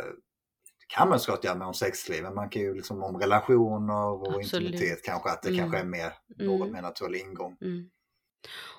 kan 0.89 1.09
man 1.09 1.21
såklart 1.21 1.45
göra 1.45 1.55
med 1.55 1.67
om 1.69 1.75
sexliv, 1.75 2.23
men 2.23 2.35
man 2.35 2.49
kan 2.49 2.63
ju 2.63 2.75
liksom 2.75 3.03
om 3.03 3.17
relationer 3.21 4.07
och 4.07 4.35
Absolut. 4.35 4.71
intimitet 4.71 5.05
kanske, 5.05 5.31
att 5.31 5.43
det 5.43 5.49
Mm. 5.49 5.61
kanske 5.61 5.79
är 5.79 5.85
mer, 5.85 6.13
något 6.39 6.61
Mm. 6.61 6.73
mer 6.73 6.83
naturlig 6.83 7.21
ingång. 7.21 7.57
Mm. 7.61 7.91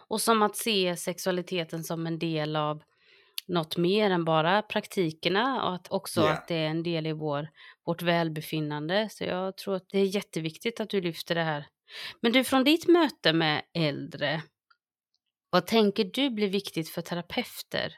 Och 0.07 0.21
som 0.21 0.41
att 0.41 0.55
se 0.55 0.95
sexualiteten 0.97 1.83
som 1.83 2.07
en 2.07 2.19
del 2.19 2.55
av 2.55 2.83
något 3.47 3.77
mer 3.77 4.11
än 4.11 4.25
bara 4.25 4.61
praktikerna 4.61 5.63
och 5.67 5.75
att 5.75 5.91
också 5.91 6.21
Ja. 6.21 6.31
att 6.33 6.47
det 6.47 6.55
är 6.55 6.67
en 6.69 6.83
del 6.83 7.07
i 7.07 7.11
vår, 7.13 7.47
vårt 7.85 8.01
välbefinnande. 8.01 9.09
Så 9.11 9.23
jag 9.23 9.57
tror 9.57 9.75
att 9.75 9.89
det 9.89 9.99
är 9.99 10.05
jätteviktigt 10.05 10.79
att 10.79 10.89
du 10.89 11.01
lyfter 11.01 11.35
det 11.35 11.43
här. 11.43 11.67
Men 12.21 12.31
du, 12.31 12.43
från 12.43 12.63
ditt 12.63 12.87
möte 12.87 13.33
med 13.33 13.61
äldre, 13.73 14.41
vad 15.55 15.67
tänker 15.67 16.03
du 16.13 16.29
blir 16.29 16.49
viktigt 16.49 16.89
för 16.89 17.01
terapeuter 17.01 17.97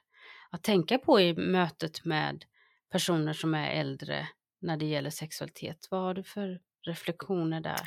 att 0.52 0.64
tänka 0.64 0.98
på 0.98 1.20
i 1.20 1.34
mötet 1.34 2.06
med 2.06 2.46
personer 2.92 3.34
som 3.34 3.54
är 3.54 3.72
äldre 3.72 4.28
när 4.62 4.78
det 4.78 4.86
gäller 4.86 5.10
sexualitet? 5.10 5.88
Vad 5.92 6.02
har 6.02 6.14
du 6.14 6.24
för 6.24 6.60
reflektioner 6.88 7.62
där? 7.62 7.82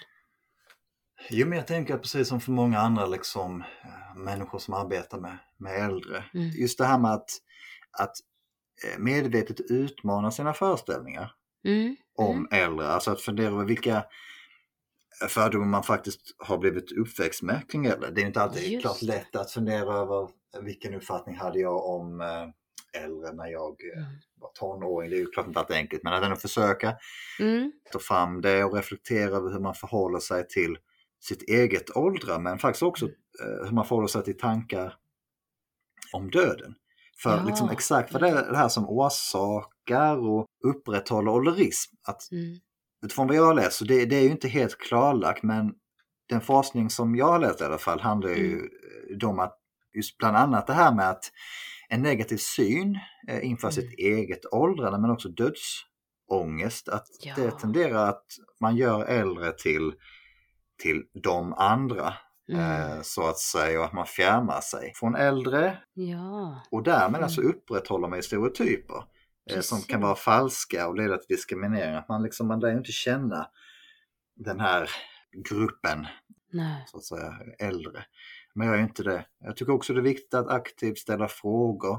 Jo, 1.30 1.46
men 1.46 1.58
jag 1.58 1.66
tänker 1.66 1.98
precis 1.98 2.28
som 2.28 2.40
för 2.40 2.52
många 2.52 2.78
andra 2.78 3.06
liksom, 3.06 3.60
eh, 3.60 4.16
människor 4.16 4.58
som 4.58 4.74
arbetar 4.74 5.18
med, 5.20 5.38
med 5.56 5.72
äldre, 5.84 6.24
Mm. 6.34 6.50
just 6.50 6.78
det 6.78 6.84
här 6.84 6.98
med 6.98 7.10
att, 7.12 7.30
att 7.98 8.12
eh, 8.86 8.98
medvetet 8.98 9.60
utmana 9.60 10.30
sina 10.30 10.52
föreställningar 10.52 11.34
Mm. 11.64 11.96
om 12.18 12.48
äldre, 12.50 12.86
alltså 12.86 13.10
att 13.10 13.20
fundera 13.20 13.46
över 13.46 13.64
vilka 13.64 14.04
fördomar 15.28 15.66
man 15.66 15.82
faktiskt 15.82 16.20
har 16.38 16.58
blivit 16.58 16.92
uppväxt 16.92 17.42
med 17.42 17.70
kring 17.70 17.86
äldre. 17.86 18.10
Det 18.10 18.22
är 18.22 18.26
inte 18.26 18.40
alltid 18.42 18.62
Just 18.72 18.82
klart 18.82 19.00
det. 19.00 19.06
lätt 19.06 19.36
att 19.36 19.50
fundera 19.50 19.94
över 19.94 20.28
vilken 20.62 20.94
uppfattning 20.94 21.36
hade 21.36 21.58
jag 21.58 21.86
om 21.86 22.20
eh, 22.20 23.02
äldre 23.04 23.32
när 23.32 23.46
jag 23.46 23.76
eh, 23.96 24.02
Mm. 24.02 24.10
var 24.40 24.50
tonåring. 24.54 25.10
Det 25.10 25.16
är 25.16 25.20
ju 25.20 25.26
klart 25.26 25.46
inte 25.46 25.60
alltid 25.60 25.76
enkelt, 25.76 26.02
men 26.02 26.12
att 26.12 26.22
ändå 26.24 26.36
försöka 26.36 26.96
Mm. 27.40 27.72
ta 27.92 27.98
fram 27.98 28.40
det 28.40 28.64
och 28.64 28.74
reflektera 28.74 29.36
över 29.36 29.50
hur 29.52 29.60
man 29.60 29.74
förhåller 29.74 30.18
sig 30.18 30.48
till 30.48 30.76
sitt 31.20 31.42
eget 31.42 31.96
åldra 31.96 32.38
men 32.38 32.58
faktiskt 32.58 32.82
också 32.82 33.06
eh, 33.06 33.64
hur 33.64 33.70
man 33.72 33.84
förhåller 33.86 34.08
sig 34.08 34.22
till 34.24 34.38
tankar 34.38 34.94
om 36.12 36.30
döden. 36.30 36.74
För 37.22 37.36
Ja. 37.36 37.44
liksom 37.46 37.70
exakt 37.70 38.12
vad 38.12 38.22
det 38.22 38.28
är 38.28 38.50
det 38.50 38.56
här 38.56 38.68
som 38.68 38.88
orsakar 38.88 40.16
och 40.16 40.46
upprätthåller 40.64 41.30
ålderism. 41.30 41.94
Att, 42.02 42.32
Mm. 42.32 42.58
Utifrån 43.02 43.26
vad 43.26 43.36
jag 43.36 43.44
har 43.44 43.54
läst, 43.54 43.72
så 43.78 43.84
det, 43.84 44.04
det 44.04 44.16
är 44.16 44.22
ju 44.22 44.30
inte 44.30 44.48
helt 44.48 44.78
klarlagt 44.78 45.42
men 45.42 45.72
den 46.28 46.40
forskning 46.40 46.90
som 46.90 47.16
jag 47.16 47.26
har 47.26 47.38
läst 47.38 47.60
i 47.60 47.64
alla 47.64 47.78
fall 47.78 48.00
handlar 48.00 48.30
ju 48.30 48.52
Mm. 49.10 49.28
om 49.28 49.38
att 49.38 49.56
just 49.94 50.18
bland 50.18 50.36
annat 50.36 50.66
det 50.66 50.72
här 50.72 50.94
med 50.94 51.10
att 51.10 51.24
en 51.88 52.02
negativ 52.02 52.36
syn 52.36 52.98
eh, 53.28 53.44
inför 53.44 53.66
Mm. 53.68 53.72
sitt 53.72 53.92
eget 53.98 54.52
åldrande 54.52 54.98
men 54.98 55.10
också 55.10 55.28
dödsångest. 55.28 56.88
Att 56.88 57.06
Ja. 57.22 57.34
det 57.36 57.50
tenderar 57.50 58.08
att 58.08 58.24
man 58.60 58.76
gör 58.76 59.04
äldre 59.04 59.52
till, 59.52 59.92
till 60.82 61.02
de 61.22 61.52
andra 61.54 62.14
Mm. 62.52 62.60
eh, 62.92 63.02
så 63.02 63.28
att 63.28 63.38
säga 63.38 63.78
och 63.78 63.84
att 63.84 63.92
man 63.92 64.06
fjärmar 64.06 64.60
sig 64.60 64.92
från 64.94 65.14
äldre 65.14 65.78
Ja. 65.94 66.62
och 66.70 66.82
därmed 66.82 67.08
Mm. 67.08 67.22
alltså 67.22 67.40
upprätthåller 67.40 68.08
man 68.08 68.22
stereotyper 68.22 69.04
eh, 69.50 69.60
som 69.60 69.78
kan 69.78 69.86
Precis. 69.86 70.02
vara 70.02 70.16
falska 70.16 70.88
och 70.88 70.96
leda 70.96 71.16
till 71.18 71.36
diskriminering. 71.36 71.94
Att 71.94 72.08
man 72.08 72.22
liksom, 72.22 72.46
man 72.48 72.60
lär 72.60 72.70
ju 72.70 72.78
inte 72.78 72.92
känna 72.92 73.46
den 74.36 74.60
här 74.60 74.90
gruppen 75.48 76.06
Nej. 76.52 76.84
så 76.86 76.96
att 76.96 77.04
säga 77.04 77.34
äldre. 77.58 78.04
Men 78.54 78.66
jag 78.66 78.76
är 78.76 78.82
inte 78.82 79.02
det. 79.02 79.26
Jag 79.40 79.56
tycker 79.56 79.72
också 79.72 79.92
det 79.92 80.00
är 80.00 80.02
viktigt 80.02 80.34
att 80.34 80.48
aktivt 80.48 80.98
ställa 80.98 81.28
frågor 81.28 81.98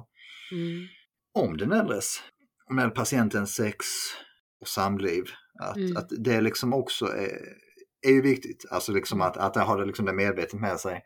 Mm. 0.52 0.88
om 1.34 1.58
den 1.58 1.72
äldres, 1.72 2.24
den 2.70 2.92
patientens 2.92 3.56
sex 3.56 3.86
och 4.62 4.68
samliv. 4.68 5.24
Att, 5.60 5.78
Mm. 5.78 5.98
att 5.98 6.10
det 6.20 6.42
liksom 6.42 6.74
också 6.74 7.06
är, 7.06 7.40
är 8.02 8.12
ju 8.12 8.22
viktigt. 8.22 8.66
Alltså 8.72 8.92
liksom 8.92 9.22
Mm. 9.22 9.28
att, 9.28 9.38
att 9.38 9.68
ha 9.68 9.76
det 9.78 9.86
liksom 9.86 10.06
det 10.06 10.14
medvetet 10.14 10.60
med 10.60 10.80
sig. 10.80 11.04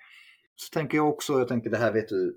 Så 0.55 0.69
tänker 0.73 0.97
jag 0.97 1.09
också, 1.09 1.33
jag 1.39 1.47
tänker 1.47 1.69
det 1.69 1.77
här 1.77 1.91
vet 1.93 2.09
du 2.09 2.27
eh, 2.27 2.33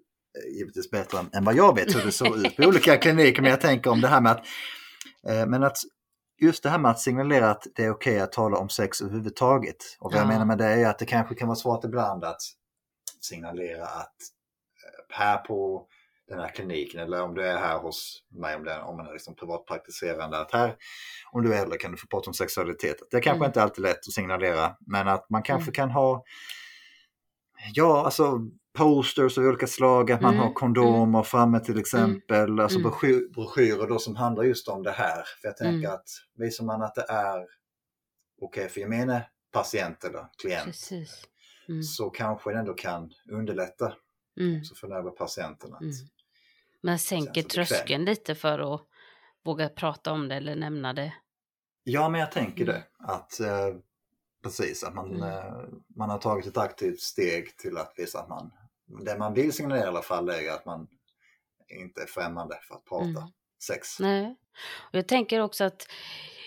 givetvis 0.59 0.91
bättre 0.91 1.19
än, 1.19 1.31
än 1.33 1.45
vad 1.45 1.55
jag 1.55 1.75
vet 1.75 1.97
hur 1.97 2.05
det 2.05 2.13
ser 2.13 2.47
ut 2.47 2.57
på 2.57 2.63
olika 2.63 2.97
kliniker. 3.03 3.43
Men 3.43 3.51
jag 3.51 3.61
tänker 3.61 3.91
om 3.91 4.01
det 4.01 4.09
här 4.09 4.21
med 4.21 4.33
att, 4.33 4.45
eh, 5.29 5.47
men 5.47 5.63
att 5.63 5.77
just 6.41 6.63
det 6.63 6.71
här 6.71 6.79
med 6.79 6.91
att 6.91 7.01
signalera 7.01 7.51
att 7.51 7.67
det 7.75 7.85
är 7.85 7.91
okej 7.91 8.21
att 8.21 8.33
tala 8.33 8.57
om 8.59 8.69
sex 8.69 9.01
överhuvudtaget. 9.01 9.77
Och 10.01 10.13
vad 10.13 10.21
jag 10.21 10.25
Ja. 10.27 10.29
menar 10.29 10.45
med 10.45 10.59
det 10.59 10.65
är 10.67 10.87
att 10.89 10.99
det 10.99 11.07
kanske 11.07 11.35
kan 11.35 11.49
vara 11.49 11.57
svårt 11.57 11.85
ibland 11.85 12.25
att 12.25 12.41
signalera 13.21 13.85
att 13.87 14.17
eh, 14.85 15.17
här 15.17 15.39
på 15.39 15.87
den 16.29 16.39
här 16.39 16.49
kliniken 16.49 17.01
eller 17.01 17.23
om 17.23 17.35
du 17.35 17.43
är 17.47 17.57
här 17.59 17.79
hos 17.79 18.23
mig 18.41 18.57
om, 18.57 18.65
det, 18.65 18.81
om 18.83 18.97
man 18.97 19.07
är 19.07 19.13
liksom 19.13 19.35
privatpraktiserande 19.35 20.39
att 20.39 20.53
här 20.53 20.77
om 21.33 21.43
du 21.43 21.55
är 21.55 21.63
äldre 21.63 21.79
kan 21.79 21.91
du 21.91 21.97
få 21.97 22.07
prata 22.07 22.31
om 22.31 22.35
sexualitet. 22.35 22.97
Det 23.11 23.21
kanske 23.21 23.37
Mm. 23.39 23.47
inte 23.47 23.63
alltid 23.63 23.85
är 23.85 23.89
lätt 23.89 23.99
att 23.99 24.13
signalera 24.13 24.77
men 24.87 25.09
att 25.09 25.31
man 25.31 25.43
kanske 25.43 25.69
Mm. 25.69 25.73
kan 25.75 25.91
ha 25.91 26.25
ja 27.75 28.05
alltså 28.05 28.39
posters 28.79 29.39
av 29.39 29.45
olika 29.45 29.67
slag, 29.67 30.13
att 30.13 30.21
man 30.21 30.35
Mm, 30.35 30.45
har 30.47 30.53
kondomer 30.53 31.23
framme 31.23 31.61
till 31.61 31.79
exempel, 31.79 32.61
alltså 32.61 32.79
mm. 32.79 32.91
broschyr, 32.91 33.29
broschyrer 33.29 33.87
då 33.89 33.99
som 33.99 34.17
handlar 34.17 34.45
just 34.45 34.69
om 34.69 34.83
det 34.83 34.91
här. 34.91 35.25
För 35.41 35.49
jag 35.49 35.57
tänker 35.57 35.89
Mm. 35.89 35.93
att 35.95 36.09
visar 36.37 36.65
man 36.65 36.83
att 36.83 36.95
det 36.95 37.07
är 37.09 37.47
okej 38.41 38.69
för 38.69 38.81
gemene 38.81 39.27
patient 39.53 40.05
eller 40.05 40.27
klient. 40.43 40.91
Mm. 41.69 41.83
så 41.83 42.11
kanske 42.11 42.53
det 42.53 42.59
ändå 42.59 42.75
kan 42.75 43.11
underlätta 43.31 43.93
Mm. 44.41 44.59
också 44.61 44.75
för 44.75 45.11
patienten. 45.11 45.75
Att, 45.75 45.81
Mm. 45.81 45.93
Men 46.81 46.99
sänker 46.99 47.43
tröskeln 47.43 48.05
lite 48.05 48.35
för 48.35 48.75
att 48.75 48.81
våga 49.45 49.69
prata 49.69 50.13
om 50.13 50.29
det 50.29 50.35
eller 50.35 50.57
nämna 50.57 50.93
det. 50.93 51.15
Ja, 51.85 52.09
men 52.09 52.21
jag 52.21 52.33
tänker 52.33 52.63
Mm. 52.63 52.75
det. 52.75 52.85
Att 52.99 53.41
eh, 53.41 53.77
precis, 54.43 54.85
att 54.85 54.95
man, 54.95 55.15
Mm. 55.15 55.23
eh, 55.23 55.55
man 55.97 56.11
har 56.11 56.19
tagit 56.19 56.47
ett 56.47 56.57
aktivt 56.57 57.01
steg 57.01 57.57
till 57.57 57.77
att 57.77 57.95
visa 57.97 58.21
att 58.21 58.29
man, 58.29 58.53
det 58.89 59.19
man 59.19 59.35
vill 59.35 59.53
signalera 59.53 59.85
i 59.85 59.89
alla 59.89 60.03
fall 60.03 60.29
är 60.29 60.41
ju 60.41 60.49
att 60.49 60.65
man 60.67 60.89
inte 61.81 62.03
är 62.03 62.07
främmande 62.07 62.59
för 62.69 62.75
att 62.75 62.85
prata 62.85 63.05
Mm. 63.05 63.23
sex. 63.65 64.01
Nej. 64.01 64.37
Och 64.93 64.95
jag 64.99 65.09
tänker 65.09 65.41
också 65.41 65.65
att 65.65 65.87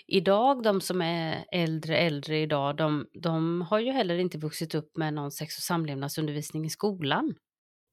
idag, 0.08 0.63
de 0.63 0.82
som 0.82 1.01
är 1.01 1.45
äldre, 1.51 1.97
äldre 1.97 2.39
idag, 2.39 2.77
de, 2.77 3.08
de 3.13 3.62
har 3.62 3.80
ju 3.80 3.91
heller 3.91 4.17
inte 4.17 4.38
vuxit 4.38 4.75
upp 4.75 4.97
med 4.97 5.13
någon 5.13 5.32
sex 5.32 5.58
och 5.58 5.63
samlevnadsundervisning 5.63 6.65
i 6.65 6.69
skolan. 6.69 7.36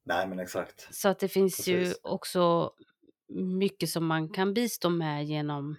Nej, 0.05 0.27
men 0.27 0.39
exakt. 0.39 0.95
Så 0.95 1.09
att 1.09 1.19
det 1.19 1.27
finns 1.27 1.67
ju 1.67 1.77
Precis. 1.79 1.99
också 2.03 2.71
mycket 3.59 3.89
som 3.89 4.05
man 4.05 4.29
kan 4.29 4.53
bistå 4.53 4.89
med 4.89 5.25
genom 5.25 5.75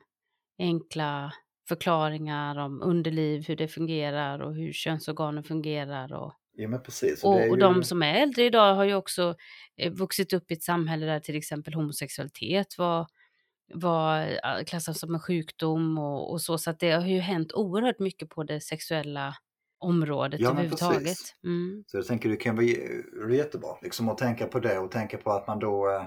enkla 0.58 1.32
förklaringar 1.68 2.58
om 2.58 2.82
underliv, 2.82 3.44
hur 3.48 3.56
det 3.56 3.68
fungerar 3.68 4.40
och 4.40 4.54
hur 4.54 4.72
könsorganen 4.72 5.44
fungerar. 5.44 6.12
Och, 6.12 6.32
Ja, 6.52 6.68
men 6.68 6.82
precis. 6.82 7.24
och, 7.24 7.34
och 7.34 7.40
ju- 7.56 7.56
de 7.56 7.84
som 7.84 8.02
är 8.02 8.14
äldre 8.22 8.44
idag 8.44 8.74
har 8.74 8.84
ju 8.84 8.94
också 8.94 9.34
eh, 9.76 9.92
vuxit 9.92 10.32
upp 10.32 10.50
i 10.50 10.54
ett 10.54 10.62
samhälle 10.62 11.06
där 11.06 11.20
till 11.20 11.36
exempel 11.36 11.74
homosexualitet 11.74 12.78
var, 12.78 13.06
var 13.74 14.20
eh, 14.20 14.64
klassat 14.66 14.96
som 14.96 15.14
en 15.14 15.20
sjukdom 15.20 15.98
och, 15.98 16.30
och 16.32 16.40
så. 16.42 16.58
Så 16.58 16.70
att 16.70 16.80
det 16.80 16.90
har 16.90 17.06
ju 17.06 17.18
hänt 17.20 17.52
oerhört 17.52 17.98
mycket 17.98 18.28
på 18.28 18.42
det 18.44 18.60
sexuella 18.60 19.34
området 19.78 20.40
Ja, 20.40 20.50
överhuvudtaget. 20.50 21.18
Mm. 21.44 21.84
Så 21.86 21.96
jag 21.96 22.06
tänker 22.06 22.28
det 22.28 22.36
kan 22.36 22.56
vara 22.56 22.66
j- 22.66 23.02
jättebra 23.30 23.76
liksom, 23.82 24.08
att 24.08 24.18
tänka 24.18 24.46
på 24.46 24.60
det 24.60 24.78
och 24.78 24.90
tänka 24.90 25.16
på 25.18 25.30
att 25.30 25.46
man 25.46 25.58
då, 25.58 25.90
eh, 25.90 26.04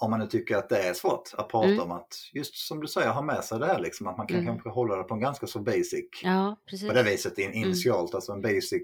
om 0.00 0.10
man 0.10 0.20
nu 0.20 0.26
tycker 0.26 0.56
att 0.56 0.68
det 0.68 0.78
är 0.88 0.94
svårt 0.94 1.30
att 1.38 1.48
prata 1.48 1.68
Mm. 1.68 1.80
om 1.80 1.90
att, 1.90 2.08
just 2.32 2.54
som 2.56 2.80
du 2.80 2.86
säger, 2.86 3.10
ha 3.10 3.22
med 3.22 3.44
sig 3.44 3.58
det 3.58 3.66
här 3.66 3.80
liksom, 3.80 4.06
att 4.06 4.16
man 4.18 4.26
kan 4.26 4.36
Mm. 4.38 4.46
kanske 4.46 4.68
hålla 4.70 4.96
det 4.96 5.02
på 5.02 5.14
en 5.14 5.20
ganska 5.20 5.46
så 5.46 5.58
basic, 5.58 6.04
Ja, 6.22 6.56
precis. 6.70 6.88
på 6.88 6.94
det 6.94 7.02
viset 7.02 7.38
in, 7.38 7.52
initialt, 7.52 8.14
alltså 8.14 8.32
en 8.32 8.40
basic 8.42 8.82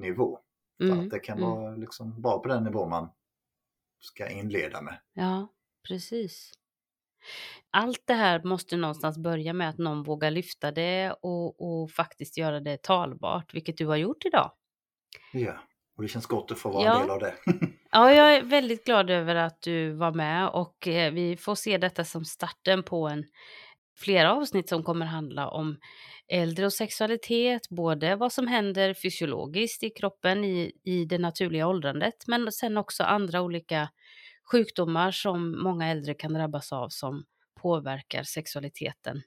nivå. 0.00 0.38
Så 0.78 0.84
Mm, 0.84 1.00
att 1.00 1.10
det 1.10 1.18
kan 1.18 1.38
mm. 1.38 1.50
vara 1.50 1.76
liksom 1.76 2.20
bara 2.22 2.38
på 2.38 2.48
den 2.48 2.64
nivå 2.64 2.86
man 2.88 3.08
ska 4.00 4.28
inleda 4.30 4.82
med. 4.82 5.00
Ja, 5.14 5.48
precis. 5.88 6.52
Allt 7.70 8.02
det 8.06 8.14
här 8.14 8.42
måste 8.44 8.76
någonstans 8.76 9.18
börja 9.18 9.52
med 9.52 9.68
att 9.68 9.78
någon 9.78 10.02
vågar 10.02 10.30
lyfta 10.30 10.72
det 10.72 11.12
och, 11.22 11.60
och 11.82 11.90
faktiskt 11.90 12.38
göra 12.38 12.60
det 12.60 12.82
talbart, 12.82 13.54
vilket 13.54 13.76
du 13.76 13.86
har 13.86 13.96
gjort 13.96 14.24
idag. 14.24 14.52
Ja, 15.32 15.54
och 15.96 16.02
det 16.02 16.08
känns 16.08 16.26
gott 16.26 16.50
att 16.50 16.58
få 16.58 16.70
vara 16.70 16.84
Ja. 16.84 16.94
en 16.94 17.00
del 17.02 17.10
av 17.10 17.18
det. 17.18 17.34
Ja, 17.92 18.12
jag 18.12 18.34
är 18.36 18.42
väldigt 18.42 18.84
glad 18.86 19.10
över 19.10 19.34
att 19.34 19.62
du 19.62 19.92
var 19.92 20.12
med 20.12 20.48
och 20.48 20.88
eh, 20.88 21.12
vi 21.12 21.36
får 21.36 21.54
se 21.54 21.78
detta 21.78 22.04
som 22.04 22.24
starten 22.24 22.82
på 22.82 23.08
en 23.08 23.24
flera 24.00 24.32
avsnitt 24.32 24.68
som 24.68 24.82
kommer 24.82 25.06
handla 25.06 25.48
om 25.48 25.76
äldre 26.28 26.66
och 26.66 26.72
sexualitet, 26.72 27.68
både 27.68 28.16
vad 28.16 28.32
som 28.32 28.46
händer 28.46 28.94
fysiologiskt 28.94 29.82
i 29.82 29.90
kroppen 29.90 30.44
i, 30.44 30.72
i 30.84 31.04
det 31.04 31.18
naturliga 31.18 31.66
åldrandet, 31.66 32.14
men 32.26 32.52
sen 32.52 32.76
också 32.76 33.02
andra 33.02 33.42
olika 33.42 33.88
sjukdomar 34.52 35.10
som 35.10 35.62
många 35.62 35.88
äldre 35.88 36.14
kan 36.14 36.34
drabbas 36.34 36.72
av 36.72 36.88
som 36.88 37.24
påverkar 37.62 38.22
sexualiteten. 38.22 39.22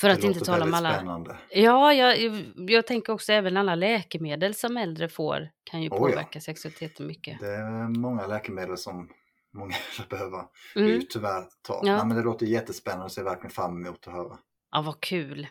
För 0.00 0.08
Det 0.08 0.14
att 0.14 0.24
inte 0.24 0.40
tala 0.40 0.64
om 0.64 0.74
alla... 0.74 0.94
spännande. 0.94 1.36
Ja, 1.50 1.92
jag, 1.92 2.16
jag 2.56 2.86
tänker 2.86 3.12
också 3.12 3.32
även 3.32 3.56
alla 3.56 3.74
läkemedel 3.74 4.54
som 4.54 4.76
äldre 4.76 5.08
får 5.08 5.50
kan 5.64 5.82
ju 5.82 5.88
Oh 5.88 5.94
ja. 5.94 5.98
påverka 5.98 6.40
sexualiteten 6.40 7.06
mycket. 7.06 7.40
Det 7.40 7.54
är 7.54 7.98
många 7.98 8.26
läkemedel 8.26 8.76
som 8.76 9.08
många 9.54 9.74
behöver 10.10 10.44
Mm. 10.76 10.88
ju 10.90 11.02
tyvärr 11.02 11.44
ta. 11.62 11.80
Ja. 11.84 11.96
Nej, 11.96 12.06
men 12.06 12.16
det 12.16 12.22
låter 12.22 12.46
jättespännande 12.46 13.04
och 13.04 13.12
ser 13.12 13.22
verkligen 13.24 13.50
fram 13.50 13.86
emot 13.86 14.06
att 14.08 14.14
höra. 14.14 14.38
Ja, 14.70 14.82
vad 14.82 15.00
kul. 15.00 15.46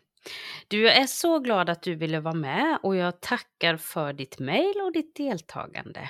Du, 0.68 0.82
jag 0.82 0.98
är 0.98 1.08
så 1.08 1.40
glad 1.40 1.70
att 1.70 1.82
du 1.84 1.96
ville 1.96 2.20
vara 2.20 2.34
med 2.34 2.80
och 2.84 2.96
jag 2.96 3.22
tackar 3.22 3.78
för 3.78 4.14
ditt 4.14 4.40
mejl 4.40 4.82
och 4.82 4.92
ditt 4.94 5.16
deltagande. 5.16 6.10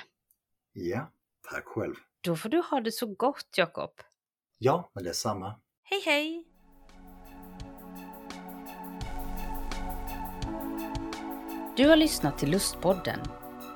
Ja, 0.72 1.10
tack 1.50 1.64
själv. 1.64 1.94
Då 2.20 2.36
får 2.36 2.48
du 2.48 2.60
ha 2.70 2.80
det 2.80 2.92
så 2.92 3.06
gott, 3.06 3.48
Jakob. 3.56 3.90
Ja, 4.58 4.90
men 4.94 5.04
det 5.04 5.10
är 5.10 5.14
samma. 5.14 5.54
Hej, 5.82 6.02
hej! 6.04 6.44
Du 11.76 11.88
har 11.88 11.96
lyssnat 11.96 12.38
till 12.38 12.50
Lustpodden. 12.50 13.18